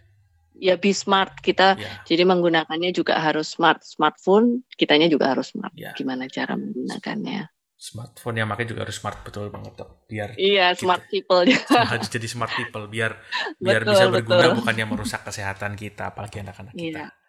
ya 0.59 0.75
be 0.75 0.91
smart 0.91 1.39
kita. 1.39 1.79
ya 1.79 2.03
Jadi 2.03 2.27
menggunakannya 2.27 2.91
juga 2.91 3.23
harus 3.23 3.55
smart. 3.55 3.79
Smartphone 3.87 4.67
kitanya 4.75 5.07
juga 5.07 5.31
harus 5.31 5.55
smart. 5.55 5.71
ya 5.79 5.95
Gimana 5.95 6.27
cara 6.27 6.59
menggunakannya? 6.59 7.54
Smartphone 7.75 8.39
yang 8.39 8.47
makanya 8.47 8.71
juga 8.71 8.81
harus 8.87 8.95
smart 8.95 9.19
betul 9.21 9.51
banget 9.51 9.75
biar 10.07 10.29
Iya 10.35 10.71
Gitu. 10.71 10.87
smart 10.87 11.03
people. 11.11 11.43
harus 11.67 12.07
jadi 12.07 12.27
smart 12.27 12.51
people 12.51 12.87
biar 12.87 13.19
biar 13.63 13.83
Betul, 13.83 13.91
bisa 13.91 14.05
berguna 14.07 14.39
betul. 14.47 14.57
bukannya 14.63 14.85
merusak 14.87 15.21
kesehatan 15.23 15.75
kita 15.75 16.09
apalagi 16.09 16.39
anak-anak 16.39 16.71
kita. 16.73 17.11
Iya. 17.11 17.23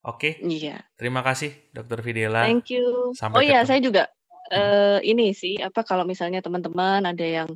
Oke, 0.00 0.40
Iya. 0.40 0.80
terima 0.96 1.20
kasih 1.20 1.52
Dokter 1.70 2.00
Fidela. 2.00 2.48
Thank 2.48 2.72
you. 2.72 3.12
Sampai 3.12 3.36
oh 3.36 3.42
iya, 3.44 3.60
saya 3.62 3.78
juga 3.78 4.08
eh 4.50 4.98
ini 5.04 5.30
sih 5.30 5.60
apa 5.60 5.86
kalau 5.86 6.02
misalnya 6.02 6.42
teman-teman 6.42 7.06
ada 7.06 7.22
yang 7.22 7.46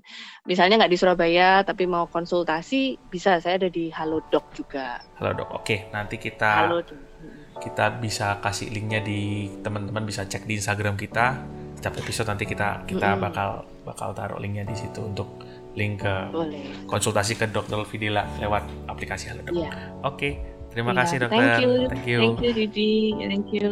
misalnya 0.44 0.78
nggak 0.78 0.92
di 0.92 1.00
Surabaya 1.00 1.64
tapi 1.64 1.88
mau 1.88 2.06
konsultasi 2.06 3.00
bisa 3.10 3.40
saya 3.40 3.58
ada 3.58 3.66
di 3.66 3.88
Halodoc 3.90 4.52
juga. 4.54 5.02
Halo 5.18 5.32
dok. 5.34 5.50
Oke, 5.58 5.88
nanti 5.90 6.20
kita 6.20 6.68
Halo. 6.68 6.84
kita 7.56 7.98
bisa 7.98 8.38
kasih 8.38 8.70
linknya 8.70 9.00
di 9.00 9.48
teman-teman 9.58 10.04
bisa 10.04 10.22
cek 10.22 10.44
di 10.44 10.54
Instagram 10.54 10.94
kita. 10.94 11.40
Setiap 11.84 12.00
episode 12.00 12.32
nanti 12.32 12.48
kita 12.48 12.80
kita 12.88 13.12
Mm-mm. 13.12 13.28
bakal 13.28 13.60
bakal 13.84 14.16
taruh 14.16 14.40
linknya 14.40 14.64
di 14.64 14.72
situ 14.72 15.04
untuk 15.04 15.28
link 15.76 16.00
ke 16.00 16.32
Boleh. 16.32 16.64
konsultasi 16.88 17.36
ke 17.36 17.44
dokter 17.52 17.76
Vidila 17.84 18.24
lewat 18.40 18.88
aplikasi 18.88 19.28
Halodoc. 19.28 19.52
Iya. 19.52 19.92
Oke, 20.00 20.40
terima 20.72 20.96
Iya, 20.96 21.04
kasih 21.04 21.16
dokter. 21.28 21.44
Thank 21.44 21.60
you. 21.60 21.72
Thank 21.92 22.06
you. 22.08 22.20
Thank 22.24 22.40
you 22.40 22.52
Didi. 22.56 22.92
Thank 23.20 23.48
you. 23.52 23.68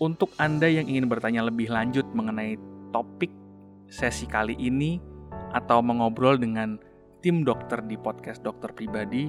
Untuk 0.00 0.32
Anda 0.40 0.72
yang 0.72 0.88
ingin 0.88 1.04
bertanya 1.04 1.44
lebih 1.44 1.68
lanjut 1.68 2.08
mengenai 2.16 2.56
topik 2.88 3.28
sesi 3.92 4.24
kali 4.24 4.56
ini 4.56 4.96
atau 5.52 5.84
mengobrol 5.84 6.40
dengan 6.40 6.80
tim 7.20 7.44
dokter 7.44 7.84
di 7.84 8.00
podcast 8.00 8.40
dokter 8.40 8.72
pribadi 8.72 9.28